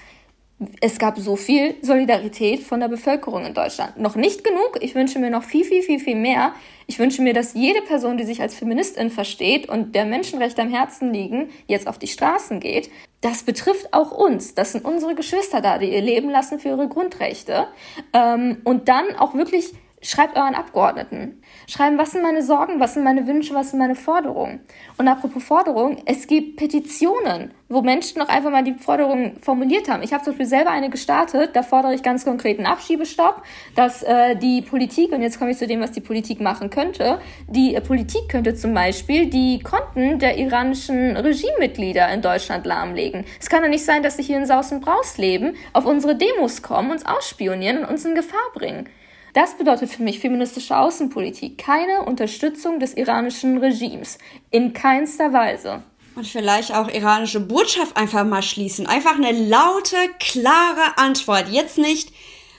es 0.80 0.98
gab 0.98 1.18
so 1.18 1.36
viel 1.36 1.74
Solidarität 1.82 2.62
von 2.62 2.80
der 2.80 2.88
Bevölkerung 2.88 3.44
in 3.44 3.54
Deutschland. 3.54 3.98
Noch 3.98 4.14
nicht 4.14 4.44
genug. 4.44 4.78
Ich 4.80 4.94
wünsche 4.94 5.18
mir 5.18 5.30
noch 5.30 5.42
viel, 5.42 5.64
viel, 5.64 5.82
viel, 5.82 5.98
viel 5.98 6.14
mehr. 6.14 6.54
Ich 6.86 6.98
wünsche 6.98 7.22
mir, 7.22 7.34
dass 7.34 7.54
jede 7.54 7.82
Person, 7.82 8.16
die 8.16 8.24
sich 8.24 8.40
als 8.40 8.54
Feministin 8.54 9.10
versteht 9.10 9.68
und 9.68 9.94
der 9.94 10.04
Menschenrechte 10.04 10.62
am 10.62 10.70
Herzen 10.70 11.12
liegen, 11.12 11.48
jetzt 11.66 11.88
auf 11.88 11.98
die 11.98 12.06
Straßen 12.06 12.60
geht. 12.60 12.88
Das 13.24 13.42
betrifft 13.42 13.94
auch 13.94 14.10
uns. 14.10 14.54
Das 14.54 14.72
sind 14.72 14.84
unsere 14.84 15.14
Geschwister 15.14 15.62
da, 15.62 15.78
die 15.78 15.90
ihr 15.90 16.02
Leben 16.02 16.28
lassen 16.28 16.58
für 16.58 16.68
ihre 16.68 16.88
Grundrechte. 16.88 17.68
Ähm, 18.12 18.58
und 18.64 18.88
dann 18.88 19.16
auch 19.16 19.32
wirklich 19.32 19.72
Schreibt 20.06 20.36
euren 20.36 20.54
Abgeordneten. 20.54 21.40
Schreiben, 21.66 21.96
was 21.96 22.10
sind 22.10 22.22
meine 22.22 22.42
Sorgen, 22.42 22.78
was 22.78 22.92
sind 22.92 23.04
meine 23.04 23.26
Wünsche, 23.26 23.54
was 23.54 23.70
sind 23.70 23.78
meine 23.78 23.94
Forderungen. 23.94 24.60
Und 24.98 25.08
apropos 25.08 25.42
Forderungen, 25.42 25.96
es 26.04 26.26
gibt 26.26 26.56
Petitionen, 26.56 27.52
wo 27.70 27.80
Menschen 27.80 28.18
noch 28.18 28.28
einfach 28.28 28.50
mal 28.50 28.62
die 28.62 28.74
Forderungen 28.74 29.38
formuliert 29.40 29.88
haben. 29.88 30.02
Ich 30.02 30.12
habe 30.12 30.22
zum 30.22 30.34
Beispiel 30.34 30.44
selber 30.44 30.72
eine 30.72 30.90
gestartet, 30.90 31.56
da 31.56 31.62
fordere 31.62 31.94
ich 31.94 32.02
ganz 32.02 32.26
konkret 32.26 32.58
einen 32.58 32.66
Abschiebestopp, 32.66 33.44
dass 33.76 34.02
äh, 34.02 34.36
die 34.36 34.60
Politik, 34.60 35.10
und 35.12 35.22
jetzt 35.22 35.38
komme 35.38 35.52
ich 35.52 35.56
zu 35.56 35.66
dem, 35.66 35.80
was 35.80 35.92
die 35.92 36.02
Politik 36.02 36.38
machen 36.38 36.68
könnte, 36.68 37.18
die 37.48 37.74
äh, 37.74 37.80
Politik 37.80 38.28
könnte 38.28 38.54
zum 38.54 38.74
Beispiel 38.74 39.30
die 39.30 39.60
Konten 39.60 40.18
der 40.18 40.36
iranischen 40.36 41.16
Regimemitglieder 41.16 42.12
in 42.12 42.20
Deutschland 42.20 42.66
lahmlegen. 42.66 43.24
Es 43.40 43.48
kann 43.48 43.62
doch 43.62 43.70
nicht 43.70 43.86
sein, 43.86 44.02
dass 44.02 44.18
sie 44.18 44.22
hier 44.22 44.36
in 44.36 44.44
Saus 44.44 44.70
und 44.70 44.84
Braus 44.84 45.16
leben, 45.16 45.54
auf 45.72 45.86
unsere 45.86 46.14
Demos 46.14 46.60
kommen, 46.60 46.90
uns 46.90 47.06
ausspionieren 47.06 47.78
und 47.78 47.86
uns 47.86 48.04
in 48.04 48.14
Gefahr 48.14 48.52
bringen. 48.52 48.86
Das 49.34 49.58
bedeutet 49.58 49.90
für 49.90 50.04
mich 50.04 50.20
feministische 50.20 50.78
Außenpolitik, 50.78 51.58
keine 51.58 52.02
Unterstützung 52.02 52.78
des 52.78 52.94
iranischen 52.94 53.58
Regimes, 53.58 54.18
in 54.52 54.72
keinster 54.72 55.32
Weise. 55.32 55.82
Und 56.14 56.24
vielleicht 56.24 56.72
auch 56.72 56.88
iranische 56.88 57.40
Botschaft 57.40 57.96
einfach 57.96 58.24
mal 58.24 58.42
schließen. 58.42 58.86
Einfach 58.86 59.16
eine 59.16 59.32
laute, 59.32 59.96
klare 60.20 60.96
Antwort. 60.96 61.48
Jetzt 61.50 61.78
nicht 61.78 62.12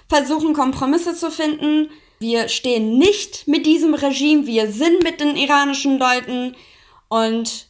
versuchen, 0.09 0.53
Kompromisse 0.53 1.15
zu 1.15 1.31
finden. 1.31 1.89
Wir 2.19 2.49
stehen 2.49 2.97
nicht 2.97 3.47
mit 3.47 3.65
diesem 3.65 3.93
Regime, 3.93 4.45
wir 4.45 4.69
sind 4.69 5.01
mit 5.01 5.21
den 5.21 5.37
iranischen 5.37 5.97
Leuten 5.97 6.57
und 7.07 7.69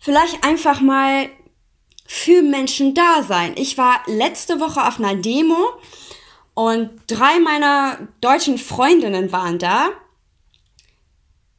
vielleicht 0.00 0.44
einfach 0.44 0.80
mal 0.80 1.28
für 2.04 2.42
Menschen 2.42 2.94
da 2.94 3.22
sein. 3.22 3.52
Ich 3.56 3.78
war 3.78 4.00
letzte 4.06 4.58
Woche 4.58 4.84
auf 4.84 4.98
einer 4.98 5.14
Demo 5.14 5.56
und 6.54 6.90
drei 7.06 7.38
meiner 7.40 8.08
deutschen 8.20 8.58
Freundinnen 8.58 9.32
waren 9.32 9.58
da. 9.58 9.90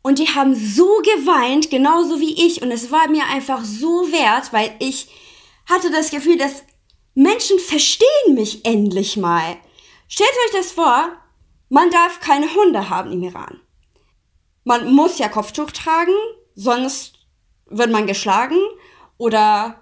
Und 0.02 0.20
die 0.20 0.30
haben 0.30 0.56
so 0.56 1.02
geweint, 1.04 1.70
genauso 1.70 2.20
wie 2.20 2.46
ich. 2.46 2.62
Und 2.62 2.72
es 2.72 2.92
war 2.92 3.08
mir 3.08 3.26
einfach 3.26 3.64
so 3.64 4.12
wert, 4.12 4.52
weil 4.52 4.74
ich 4.80 5.10
hatte 5.66 5.92
das 5.92 6.10
Gefühl, 6.10 6.38
dass 6.38 6.64
Menschen 7.14 7.60
verstehen 7.60 8.34
mich 8.34 8.66
endlich 8.66 9.18
mal. 9.18 9.58
Stellt 10.08 10.30
euch 10.46 10.60
das 10.60 10.72
vor, 10.72 11.10
man 11.70 11.90
darf 11.90 12.20
keine 12.20 12.54
Hunde 12.54 12.90
haben 12.90 13.12
im 13.12 13.24
Iran. 13.24 13.60
Man 14.64 14.92
muss 14.94 15.18
ja 15.18 15.30
Kopftuch 15.30 15.72
tragen, 15.72 16.14
sonst 16.56 17.14
wird 17.66 17.92
man 17.92 18.08
geschlagen 18.08 18.58
oder 19.18 19.81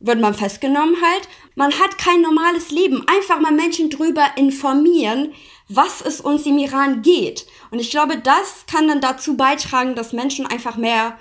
wird 0.00 0.20
man 0.20 0.34
festgenommen 0.34 0.96
halt. 1.00 1.28
Man 1.54 1.72
hat 1.78 1.98
kein 1.98 2.22
normales 2.22 2.70
Leben. 2.70 3.04
Einfach 3.06 3.38
mal 3.40 3.52
Menschen 3.52 3.90
drüber 3.90 4.26
informieren, 4.36 5.34
was 5.68 6.00
es 6.00 6.20
uns 6.20 6.46
im 6.46 6.58
Iran 6.58 7.02
geht. 7.02 7.46
Und 7.70 7.78
ich 7.78 7.90
glaube, 7.90 8.18
das 8.18 8.64
kann 8.66 8.88
dann 8.88 9.00
dazu 9.00 9.36
beitragen, 9.36 9.94
dass 9.94 10.12
Menschen 10.12 10.46
einfach 10.46 10.76
mehr 10.76 11.18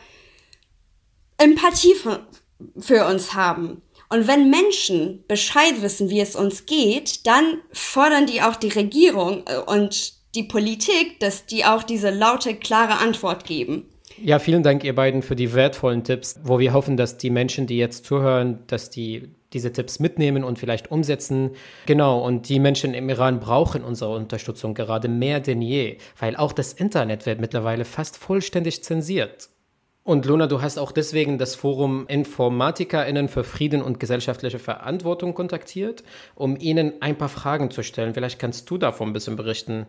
Empathie 1.38 1.94
für, 1.94 2.28
für 2.80 3.06
uns 3.06 3.34
haben. 3.34 3.82
Und 4.10 4.28
wenn 4.28 4.50
Menschen 4.50 5.24
Bescheid 5.28 5.82
wissen, 5.82 6.10
wie 6.10 6.20
es 6.20 6.36
uns 6.36 6.65
geht, 6.65 7.28
dann 7.28 7.62
fordern 7.72 8.26
die 8.26 8.42
auch 8.42 8.56
die 8.56 8.70
Regierung 8.70 9.44
äh, 9.46 9.58
und 9.60 10.13
die 10.36 10.44
Politik, 10.44 11.20
dass 11.20 11.46
die 11.46 11.65
auch 11.65 11.84
diese 11.84 12.10
laute, 12.10 12.56
klare 12.56 12.98
Antwort 12.98 13.46
geben. 13.46 13.89
Ja, 14.22 14.40
vielen 14.40 14.64
Dank, 14.64 14.84
ihr 14.84 14.96
beiden, 14.96 15.22
für 15.22 15.36
die 15.36 15.54
wertvollen 15.54 16.04
Tipps, 16.04 16.40
wo 16.44 16.60
wir 16.60 16.74
hoffen, 16.74 16.98
dass 16.98 17.18
die 17.18 17.30
Menschen, 17.30 17.68
die 17.68 17.78
jetzt 17.78 18.06
zuhören, 18.06 18.60
dass 18.68 18.90
die 18.90 19.30
diese 19.54 19.74
Tipps 19.74 20.00
mitnehmen 20.00 20.44
und 20.44 20.60
vielleicht 20.60 20.92
umsetzen. 20.92 21.52
Genau, 21.86 22.20
und 22.20 22.50
die 22.50 22.60
Menschen 22.60 22.94
im 22.94 23.10
Iran 23.10 23.40
brauchen 23.40 23.84
unsere 23.84 24.16
Unterstützung 24.16 24.74
gerade 24.74 25.08
mehr 25.08 25.40
denn 25.40 25.62
je, 25.62 25.98
weil 26.20 26.36
auch 26.36 26.54
das 26.54 26.74
Internet 26.74 27.26
wird 27.26 27.40
mittlerweile 27.40 27.86
fast 27.86 28.18
vollständig 28.18 28.84
zensiert. 28.84 29.50
Und 30.04 30.26
Luna, 30.26 30.48
du 30.48 30.62
hast 30.62 30.78
auch 30.78 30.92
deswegen 30.92 31.38
das 31.38 31.56
Forum 31.56 32.06
InformatikerInnen 32.08 33.28
für 33.28 33.44
Frieden 33.44 33.82
und 33.82 34.00
gesellschaftliche 34.00 34.60
Verantwortung 34.60 35.34
kontaktiert, 35.34 36.04
um 36.36 36.58
ihnen 36.60 36.94
ein 37.02 37.18
paar 37.18 37.30
Fragen 37.30 37.70
zu 37.72 37.84
stellen. 37.84 38.14
Vielleicht 38.14 38.40
kannst 38.40 38.70
du 38.70 38.78
davon 38.78 39.10
ein 39.10 39.14
bisschen 39.14 39.36
berichten. 39.36 39.86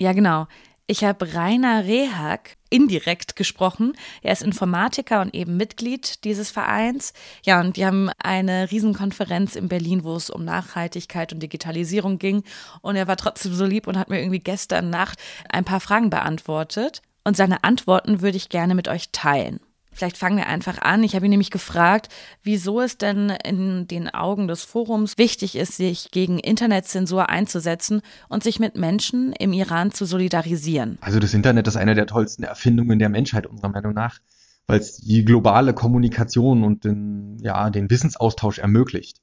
Ja, 0.00 0.12
genau. 0.12 0.46
Ich 0.90 1.04
habe 1.04 1.34
Rainer 1.34 1.84
Rehag 1.84 2.56
indirekt 2.68 3.36
gesprochen. 3.36 3.92
Er 4.22 4.32
ist 4.32 4.42
Informatiker 4.42 5.20
und 5.20 5.32
eben 5.36 5.56
Mitglied 5.56 6.24
dieses 6.24 6.50
Vereins. 6.50 7.12
Ja, 7.46 7.60
und 7.60 7.76
die 7.76 7.86
haben 7.86 8.10
eine 8.18 8.72
Riesenkonferenz 8.72 9.54
in 9.54 9.68
Berlin, 9.68 10.02
wo 10.02 10.16
es 10.16 10.30
um 10.30 10.44
Nachhaltigkeit 10.44 11.32
und 11.32 11.40
Digitalisierung 11.44 12.18
ging. 12.18 12.42
Und 12.82 12.96
er 12.96 13.06
war 13.06 13.16
trotzdem 13.16 13.54
so 13.54 13.66
lieb 13.66 13.86
und 13.86 13.96
hat 13.96 14.10
mir 14.10 14.18
irgendwie 14.18 14.40
gestern 14.40 14.90
Nacht 14.90 15.20
ein 15.48 15.64
paar 15.64 15.78
Fragen 15.78 16.10
beantwortet. 16.10 17.02
Und 17.22 17.36
seine 17.36 17.62
Antworten 17.62 18.20
würde 18.20 18.36
ich 18.36 18.48
gerne 18.48 18.74
mit 18.74 18.88
euch 18.88 19.12
teilen. 19.12 19.60
Vielleicht 20.00 20.16
fangen 20.16 20.38
wir 20.38 20.46
einfach 20.46 20.80
an. 20.80 21.04
Ich 21.04 21.14
habe 21.14 21.26
ihn 21.26 21.30
nämlich 21.30 21.50
gefragt, 21.50 22.08
wieso 22.42 22.80
es 22.80 22.96
denn 22.96 23.28
in 23.44 23.86
den 23.86 24.08
Augen 24.08 24.48
des 24.48 24.64
Forums 24.64 25.18
wichtig 25.18 25.56
ist, 25.56 25.76
sich 25.76 26.10
gegen 26.10 26.38
Internetzensur 26.38 27.28
einzusetzen 27.28 28.00
und 28.30 28.42
sich 28.42 28.58
mit 28.58 28.76
Menschen 28.76 29.34
im 29.34 29.52
Iran 29.52 29.92
zu 29.92 30.06
solidarisieren. 30.06 30.96
Also 31.02 31.18
das 31.18 31.34
Internet 31.34 31.68
ist 31.68 31.76
eine 31.76 31.94
der 31.94 32.06
tollsten 32.06 32.44
Erfindungen 32.44 32.98
der 32.98 33.10
Menschheit 33.10 33.46
unserer 33.46 33.68
Meinung 33.68 33.92
nach, 33.92 34.20
weil 34.66 34.80
es 34.80 34.96
die 34.96 35.22
globale 35.22 35.74
Kommunikation 35.74 36.64
und 36.64 36.84
den, 36.84 37.36
ja, 37.42 37.68
den 37.68 37.90
Wissensaustausch 37.90 38.58
ermöglicht. 38.58 39.20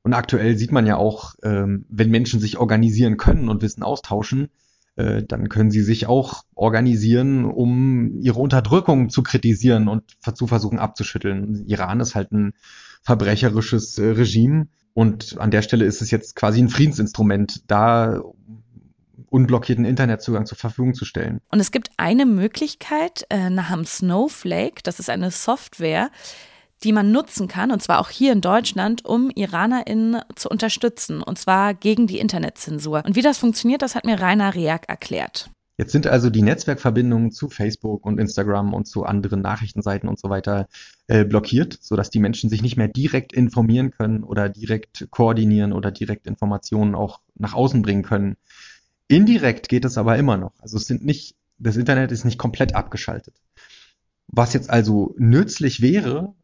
Und 0.00 0.14
aktuell 0.14 0.56
sieht 0.56 0.72
man 0.72 0.86
ja 0.86 0.96
auch, 0.96 1.34
ähm, 1.42 1.84
wenn 1.90 2.08
Menschen 2.08 2.40
sich 2.40 2.56
organisieren 2.56 3.18
können 3.18 3.50
und 3.50 3.60
Wissen 3.60 3.82
austauschen, 3.82 4.48
äh, 4.96 5.22
dann 5.22 5.48
können 5.48 5.70
sie 5.70 5.82
sich 5.82 6.06
auch 6.06 6.42
organisieren, 6.54 7.44
um 7.44 8.18
ihre 8.20 8.40
Unterdrückung 8.40 9.10
zu 9.10 9.22
kritisieren 9.22 9.88
und 9.88 10.02
zu 10.34 10.46
versuchen 10.46 10.78
abzuschütteln. 10.78 11.64
Iran 11.66 12.00
ist 12.00 12.14
halt 12.14 12.32
ein 12.32 12.54
verbrecherisches 13.02 13.98
äh, 13.98 14.08
Regime 14.10 14.68
und 14.94 15.38
an 15.38 15.50
der 15.50 15.62
Stelle 15.62 15.84
ist 15.84 16.00
es 16.00 16.10
jetzt 16.10 16.34
quasi 16.34 16.60
ein 16.60 16.70
Friedensinstrument, 16.70 17.70
da 17.70 18.22
unblockierten 19.28 19.84
Internetzugang 19.84 20.46
zur 20.46 20.56
Verfügung 20.56 20.94
zu 20.94 21.04
stellen. 21.04 21.40
Und 21.50 21.60
es 21.60 21.70
gibt 21.70 21.90
eine 21.98 22.24
Möglichkeit 22.24 23.26
äh, 23.28 23.50
namens 23.50 23.98
Snowflake, 23.98 24.82
das 24.82 24.98
ist 24.98 25.10
eine 25.10 25.30
Software, 25.30 26.10
die 26.84 26.92
man 26.92 27.10
nutzen 27.12 27.48
kann, 27.48 27.70
und 27.70 27.82
zwar 27.82 28.00
auch 28.00 28.10
hier 28.10 28.32
in 28.32 28.40
Deutschland, 28.40 29.04
um 29.04 29.30
IranerInnen 29.30 30.20
zu 30.34 30.48
unterstützen, 30.48 31.22
und 31.22 31.38
zwar 31.38 31.74
gegen 31.74 32.06
die 32.06 32.18
Internetzensur. 32.18 33.02
Und 33.04 33.16
wie 33.16 33.22
das 33.22 33.38
funktioniert, 33.38 33.82
das 33.82 33.94
hat 33.94 34.04
mir 34.04 34.20
Rainer 34.20 34.54
Reak 34.54 34.88
erklärt. 34.88 35.50
Jetzt 35.78 35.92
sind 35.92 36.06
also 36.06 36.30
die 36.30 36.40
Netzwerkverbindungen 36.40 37.32
zu 37.32 37.50
Facebook 37.50 38.06
und 38.06 38.18
Instagram 38.18 38.72
und 38.72 38.86
zu 38.86 39.04
anderen 39.04 39.42
Nachrichtenseiten 39.42 40.08
und 40.08 40.18
so 40.18 40.30
weiter 40.30 40.68
äh, 41.06 41.24
blockiert, 41.24 41.76
sodass 41.82 42.08
die 42.08 42.18
Menschen 42.18 42.48
sich 42.48 42.62
nicht 42.62 42.78
mehr 42.78 42.88
direkt 42.88 43.34
informieren 43.34 43.90
können 43.90 44.24
oder 44.24 44.48
direkt 44.48 45.08
koordinieren 45.10 45.74
oder 45.74 45.90
direkt 45.90 46.26
Informationen 46.26 46.94
auch 46.94 47.20
nach 47.34 47.52
außen 47.52 47.82
bringen 47.82 48.02
können. 48.02 48.36
Indirekt 49.08 49.68
geht 49.68 49.84
es 49.84 49.98
aber 49.98 50.16
immer 50.16 50.38
noch. 50.38 50.52
Also 50.60 50.78
es 50.78 50.86
sind 50.86 51.04
nicht, 51.04 51.36
das 51.58 51.76
Internet 51.76 52.10
ist 52.10 52.24
nicht 52.24 52.38
komplett 52.38 52.74
abgeschaltet. 52.74 53.34
Was 54.28 54.54
jetzt 54.54 54.70
also 54.70 55.14
nützlich 55.18 55.82
wäre, 55.82 56.34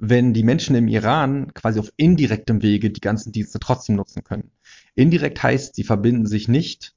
wenn 0.00 0.32
die 0.32 0.42
Menschen 0.42 0.74
im 0.74 0.88
Iran 0.88 1.52
quasi 1.52 1.78
auf 1.78 1.92
indirektem 1.96 2.62
Wege 2.62 2.90
die 2.90 3.02
ganzen 3.02 3.32
Dienste 3.32 3.60
trotzdem 3.60 3.96
nutzen 3.96 4.24
können. 4.24 4.50
Indirekt 4.94 5.42
heißt, 5.42 5.74
sie 5.74 5.84
verbinden 5.84 6.26
sich 6.26 6.48
nicht 6.48 6.94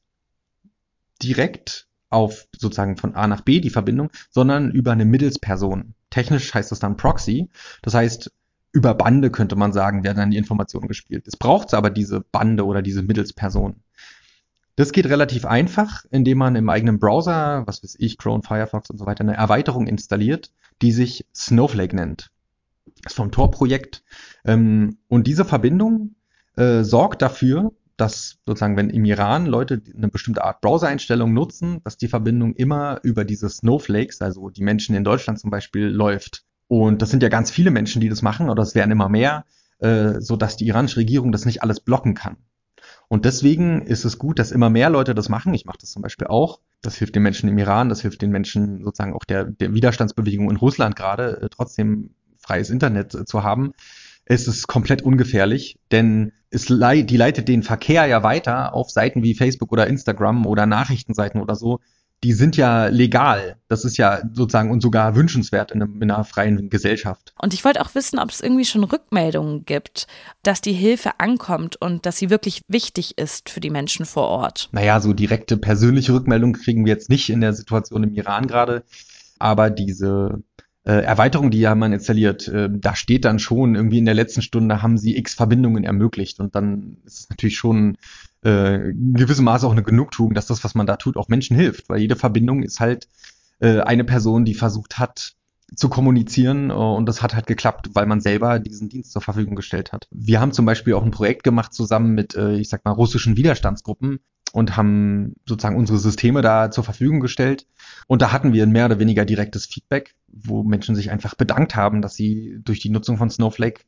direkt 1.22 1.88
auf 2.10 2.48
sozusagen 2.58 2.96
von 2.96 3.16
A 3.16 3.28
nach 3.28 3.42
B 3.42 3.60
die 3.60 3.70
Verbindung, 3.70 4.10
sondern 4.30 4.72
über 4.72 4.94
eine 4.94 5.06
Mittelsperson. 5.06 5.96
Technisch 6.12 6.54
heißt 6.54 6.72
das 6.72 6.80
dann 6.80 6.96
Proxy. 6.96 7.50
Das 7.82 7.94
heißt, 7.94 8.32
über 8.72 8.94
Bande 8.94 9.32
könnte 9.32 9.56
man 9.56 9.74
sagen, 9.74 10.04
werden 10.04 10.18
dann 10.18 10.32
die 10.32 10.38
Informationen 10.38 10.88
gespielt. 10.88 11.28
Es 11.28 11.36
braucht 11.36 11.74
aber 11.74 11.90
diese 11.90 12.22
Bande 12.22 12.66
oder 12.66 12.82
diese 12.82 13.04
Mittelsperson. 13.04 13.82
Das 14.76 14.92
geht 14.92 15.08
relativ 15.08 15.46
einfach, 15.46 16.06
indem 16.10 16.38
man 16.40 16.56
im 16.56 16.70
eigenen 16.70 17.00
Browser, 17.00 17.64
was 17.68 17.84
weiß 17.84 17.96
ich, 18.00 18.18
Chrome, 18.18 18.44
Firefox 18.44 18.90
und 18.90 18.98
so 18.98 19.06
weiter, 19.06 19.22
eine 19.22 19.36
Erweiterung 19.36 19.88
installiert, 19.88 20.52
die 20.82 20.92
sich 20.92 21.26
Snowflake 21.36 21.96
nennt 21.96 22.33
ist 23.06 23.16
vom 23.16 23.32
Tor-Projekt. 23.32 24.04
Ähm, 24.46 24.98
und 25.08 25.28
diese 25.28 25.46
Verbindung 25.46 26.16
äh, 26.56 26.84
sorgt 26.84 27.22
dafür, 27.22 27.72
dass 27.98 28.40
sozusagen, 28.46 28.76
wenn 28.76 28.90
im 28.90 29.06
Iran 29.06 29.46
Leute 29.46 29.82
eine 29.96 30.08
bestimmte 30.08 30.44
Art 30.44 30.62
Browser-Einstellung 30.62 31.34
nutzen, 31.34 31.82
dass 31.84 31.98
die 31.98 32.08
Verbindung 32.08 32.54
immer 32.56 33.00
über 33.04 33.24
diese 33.24 33.50
Snowflakes, 33.50 34.22
also 34.22 34.50
die 34.50 34.64
Menschen 34.64 34.96
in 34.96 35.04
Deutschland 35.04 35.40
zum 35.40 35.52
Beispiel, 35.52 35.88
läuft. 35.88 36.44
Und 36.68 37.02
das 37.02 37.12
sind 37.12 37.22
ja 37.22 37.30
ganz 37.30 37.52
viele 37.52 37.72
Menschen, 37.72 38.02
die 38.02 38.10
das 38.10 38.22
machen, 38.22 38.50
oder 38.50 38.64
es 38.64 38.74
werden 38.74 38.92
immer 38.92 39.10
mehr, 39.10 39.46
äh, 39.80 40.20
so 40.20 40.36
dass 40.36 40.58
die 40.58 40.68
iranische 40.68 40.98
Regierung 40.98 41.32
das 41.32 41.46
nicht 41.46 41.62
alles 41.62 41.80
blocken 41.80 42.16
kann. 42.16 42.38
Und 43.08 43.26
deswegen 43.26 43.84
ist 43.84 44.06
es 44.06 44.18
gut, 44.18 44.40
dass 44.40 44.52
immer 44.52 44.70
mehr 44.70 44.90
Leute 44.90 45.14
das 45.14 45.30
machen. 45.30 45.54
Ich 45.54 45.66
mache 45.66 45.78
das 45.80 45.92
zum 45.92 46.02
Beispiel 46.02 46.28
auch. 46.28 46.60
Das 46.82 46.96
hilft 46.96 47.16
den 47.16 47.24
Menschen 47.24 47.48
im 47.48 47.58
Iran, 47.58 47.90
das 47.90 48.02
hilft 48.02 48.22
den 48.22 48.32
Menschen 48.32 48.84
sozusagen 48.84 49.14
auch 49.14 49.24
der, 49.24 49.46
der 49.46 49.74
Widerstandsbewegung 49.74 50.50
in 50.50 50.58
Russland 50.58 50.96
gerade, 50.96 51.42
äh, 51.42 51.50
trotzdem 51.50 52.16
freies 52.44 52.70
Internet 52.70 53.16
äh, 53.16 53.26
zu 53.26 53.44
haben, 53.44 53.74
ist 54.26 54.48
es 54.48 54.68
komplett 54.68 55.02
ungefährlich, 55.02 55.78
denn 55.92 56.32
es 56.50 56.70
le 56.70 57.04
die 57.04 57.18
leitet 57.18 57.48
den 57.48 57.64
Verkehr 57.64 58.06
ja 58.06 58.24
weiter 58.24 58.74
auf 58.74 58.90
Seiten 58.90 59.24
wie 59.24 59.36
Facebook 59.36 59.72
oder 59.72 59.88
Instagram 59.88 60.46
oder 60.46 60.66
Nachrichtenseiten 60.66 61.42
oder 61.42 61.56
so. 61.56 61.80
Die 62.24 62.32
sind 62.32 62.56
ja 62.56 62.88
legal. 62.88 63.58
Das 63.68 63.84
ist 63.84 63.98
ja 63.98 64.22
sozusagen 64.32 64.72
und 64.72 64.82
sogar 64.82 65.14
wünschenswert 65.14 65.72
in, 65.72 65.82
einem, 65.82 66.02
in 66.02 66.10
einer 66.10 66.24
freien 66.24 66.70
Gesellschaft. 66.70 67.34
Und 67.38 67.54
ich 67.54 67.66
wollte 67.66 67.82
auch 67.82 67.96
wissen, 67.96 68.18
ob 68.18 68.30
es 68.30 68.40
irgendwie 68.40 68.64
schon 68.64 68.86
Rückmeldungen 68.86 69.66
gibt, 69.66 70.08
dass 70.42 70.62
die 70.62 70.72
Hilfe 70.72 71.20
ankommt 71.20 71.76
und 71.82 72.06
dass 72.06 72.18
sie 72.18 72.30
wirklich 72.30 72.62
wichtig 72.70 73.18
ist 73.18 73.50
für 73.50 73.60
die 73.60 73.72
Menschen 73.72 74.06
vor 74.06 74.30
Ort. 74.30 74.70
Naja, 74.72 75.02
so 75.02 75.12
direkte 75.12 75.58
persönliche 75.58 76.14
Rückmeldungen 76.14 76.56
kriegen 76.56 76.86
wir 76.86 76.94
jetzt 76.94 77.10
nicht 77.10 77.30
in 77.30 77.42
der 77.42 77.52
Situation 77.52 78.04
im 78.04 78.14
Iran 78.14 78.48
gerade. 78.48 78.84
Aber 79.38 79.70
diese 79.70 80.44
äh, 80.86 81.02
Erweiterung, 81.04 81.50
die 81.50 81.68
haben 81.68 81.80
man 81.80 81.94
installiert, 81.94 82.48
äh, 82.48 82.70
da 82.72 82.96
steht 82.96 83.26
dann 83.26 83.40
schon, 83.40 83.76
irgendwie 83.76 84.00
in 84.00 84.06
der 84.06 84.14
letzten 84.14 84.42
Stunde 84.42 84.82
haben 84.82 84.98
sie 84.98 85.18
x 85.18 85.34
Verbindungen 85.34 85.84
ermöglicht. 85.84 86.40
Und 86.40 86.56
dann 86.56 86.98
ist 87.06 87.22
es 87.22 87.30
natürlich 87.30 87.58
schon 87.58 87.98
äh, 88.44 88.90
in 88.90 89.14
gewissem 89.14 89.46
Maße 89.46 89.66
auch 89.66 89.72
eine 89.72 89.84
Genugtuung, 89.84 90.34
dass 90.34 90.48
das, 90.48 90.64
was 90.64 90.76
man 90.76 90.86
da 90.86 90.98
tut, 90.98 91.16
auch 91.16 91.30
Menschen 91.30 91.56
hilft, 91.56 91.88
weil 91.90 92.00
jede 92.00 92.16
Verbindung 92.16 92.64
ist 92.64 92.80
halt 92.80 93.08
äh, 93.60 93.80
eine 93.80 94.04
Person, 94.04 94.44
die 94.44 94.56
versucht 94.56 95.00
hat, 95.00 95.36
zu 95.76 95.90
kommunizieren. 95.90 96.70
Äh, 96.70 96.74
und 96.74 97.08
das 97.08 97.22
hat 97.22 97.34
halt 97.34 97.48
geklappt, 97.48 97.92
weil 97.94 98.06
man 98.06 98.20
selber 98.20 98.60
diesen 98.60 98.90
Dienst 98.90 99.14
zur 99.14 99.22
Verfügung 99.22 99.56
gestellt 99.56 99.94
hat. 99.94 100.08
Wir 100.12 100.42
haben 100.42 100.52
zum 100.52 100.66
Beispiel 100.66 100.94
auch 100.96 101.04
ein 101.04 101.12
Projekt 101.12 101.44
gemacht 101.44 101.74
zusammen 101.74 102.14
mit, 102.14 102.36
äh, 102.36 102.56
ich 102.56 102.70
sag 102.70 102.84
mal, 102.84 102.92
russischen 102.92 103.38
Widerstandsgruppen 103.38 104.20
und 104.54 104.78
haben 104.78 105.34
sozusagen 105.48 105.76
unsere 105.76 105.98
Systeme 105.98 106.44
da 106.44 106.70
zur 106.70 106.84
Verfügung 106.84 107.20
gestellt 107.20 107.66
und 108.08 108.22
da 108.22 108.32
hatten 108.32 108.54
wir 108.54 108.64
ein 108.64 108.72
mehr 108.72 108.86
oder 108.86 109.00
weniger 109.00 109.26
direktes 109.26 109.66
Feedback, 109.66 110.14
wo 110.28 110.64
Menschen 110.64 110.96
sich 110.96 111.10
einfach 111.10 111.34
bedankt 111.34 111.76
haben, 111.76 112.02
dass 112.02 112.16
sie 112.16 112.60
durch 112.64 112.80
die 112.80 112.90
Nutzung 112.90 113.18
von 113.18 113.32
Snowflake 113.32 113.82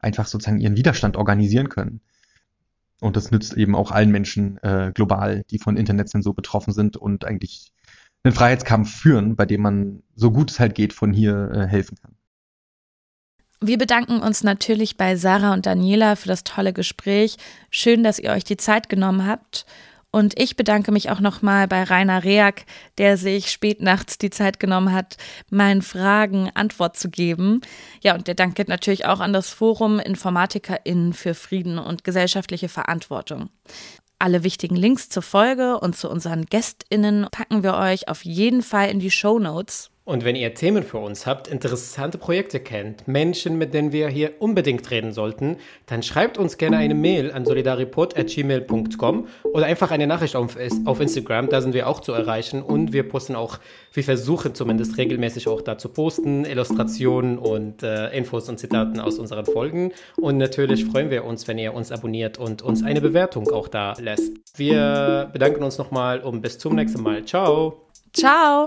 einfach 0.00 0.26
sozusagen 0.26 0.58
ihren 0.58 0.76
Widerstand 0.76 1.16
organisieren 1.16 1.68
können. 1.68 2.00
Und 3.00 3.16
das 3.16 3.30
nützt 3.30 3.56
eben 3.56 3.76
auch 3.76 3.92
allen 3.92 4.10
Menschen 4.10 4.58
äh, 4.58 4.90
global, 4.92 5.44
die 5.50 5.60
von 5.60 5.76
Internetzensur 5.76 6.34
betroffen 6.34 6.72
sind 6.72 6.96
und 6.96 7.24
eigentlich 7.24 7.72
einen 8.24 8.34
Freiheitskampf 8.34 8.92
führen, 8.92 9.36
bei 9.36 9.46
dem 9.46 9.62
man 9.62 10.02
so 10.16 10.32
gut 10.32 10.50
es 10.50 10.58
halt 10.58 10.74
geht 10.74 10.92
von 10.92 11.12
hier 11.12 11.50
äh, 11.52 11.66
helfen 11.68 11.96
kann. 12.02 12.16
Wir 13.60 13.78
bedanken 13.78 14.20
uns 14.20 14.42
natürlich 14.42 14.96
bei 14.96 15.14
Sarah 15.14 15.52
und 15.52 15.66
Daniela 15.66 16.16
für 16.16 16.28
das 16.28 16.42
tolle 16.42 16.72
Gespräch. 16.72 17.36
Schön, 17.70 18.02
dass 18.02 18.18
ihr 18.18 18.30
euch 18.30 18.44
die 18.44 18.56
Zeit 18.56 18.88
genommen 18.88 19.26
habt. 19.26 19.64
Und 20.10 20.40
ich 20.40 20.56
bedanke 20.56 20.90
mich 20.90 21.10
auch 21.10 21.20
nochmal 21.20 21.68
bei 21.68 21.82
Rainer 21.82 22.24
Reak, 22.24 22.64
der 22.96 23.18
sich 23.18 23.50
spät 23.50 23.82
nachts 23.82 24.16
die 24.16 24.30
Zeit 24.30 24.58
genommen 24.58 24.92
hat, 24.92 25.18
meinen 25.50 25.82
Fragen 25.82 26.50
Antwort 26.54 26.96
zu 26.96 27.10
geben. 27.10 27.60
Ja, 28.02 28.14
und 28.14 28.26
der 28.26 28.34
Dank 28.34 28.54
geht 28.54 28.68
natürlich 28.68 29.04
auch 29.04 29.20
an 29.20 29.34
das 29.34 29.50
Forum 29.50 29.98
InformatikerInnen 29.98 31.12
für 31.12 31.34
Frieden 31.34 31.78
und 31.78 32.04
gesellschaftliche 32.04 32.70
Verantwortung. 32.70 33.50
Alle 34.18 34.42
wichtigen 34.44 34.76
Links 34.76 35.10
zur 35.10 35.22
Folge 35.22 35.78
und 35.78 35.94
zu 35.94 36.10
unseren 36.10 36.46
GästInnen 36.46 37.28
packen 37.30 37.62
wir 37.62 37.74
euch 37.74 38.08
auf 38.08 38.24
jeden 38.24 38.62
Fall 38.62 38.88
in 38.88 39.00
die 39.00 39.10
Show 39.10 39.38
Notes. 39.38 39.90
Und 40.08 40.24
wenn 40.24 40.36
ihr 40.36 40.54
Themen 40.54 40.84
für 40.84 40.96
uns 40.96 41.26
habt, 41.26 41.48
interessante 41.48 42.16
Projekte 42.16 42.60
kennt, 42.60 43.06
Menschen, 43.06 43.58
mit 43.58 43.74
denen 43.74 43.92
wir 43.92 44.08
hier 44.08 44.32
unbedingt 44.38 44.90
reden 44.90 45.12
sollten, 45.12 45.58
dann 45.84 46.02
schreibt 46.02 46.38
uns 46.38 46.56
gerne 46.56 46.78
eine 46.78 46.94
Mail 46.94 47.30
an 47.30 47.44
solidaripod.gmail.com 47.44 49.26
oder 49.52 49.66
einfach 49.66 49.90
eine 49.90 50.06
Nachricht 50.06 50.34
auf, 50.34 50.56
auf 50.86 51.00
Instagram, 51.00 51.50
da 51.50 51.60
sind 51.60 51.74
wir 51.74 51.86
auch 51.86 52.00
zu 52.00 52.12
erreichen 52.12 52.62
und 52.62 52.94
wir 52.94 53.06
posten 53.06 53.36
auch, 53.36 53.58
wir 53.92 54.02
versuchen 54.02 54.54
zumindest 54.54 54.96
regelmäßig 54.96 55.46
auch 55.46 55.60
da 55.60 55.76
zu 55.76 55.90
posten, 55.90 56.46
Illustrationen 56.46 57.36
und 57.36 57.82
äh, 57.82 58.08
Infos 58.16 58.48
und 58.48 58.58
Zitaten 58.58 59.00
aus 59.00 59.18
unseren 59.18 59.44
Folgen. 59.44 59.92
Und 60.16 60.38
natürlich 60.38 60.86
freuen 60.86 61.10
wir 61.10 61.26
uns, 61.26 61.46
wenn 61.48 61.58
ihr 61.58 61.74
uns 61.74 61.92
abonniert 61.92 62.38
und 62.38 62.62
uns 62.62 62.82
eine 62.82 63.02
Bewertung 63.02 63.50
auch 63.50 63.68
da 63.68 63.92
lässt. 64.00 64.32
Wir 64.56 65.28
bedanken 65.34 65.62
uns 65.62 65.76
nochmal 65.76 66.20
und 66.20 66.40
bis 66.40 66.58
zum 66.58 66.76
nächsten 66.76 67.02
Mal. 67.02 67.26
Ciao. 67.26 67.82
Ciao. 68.14 68.66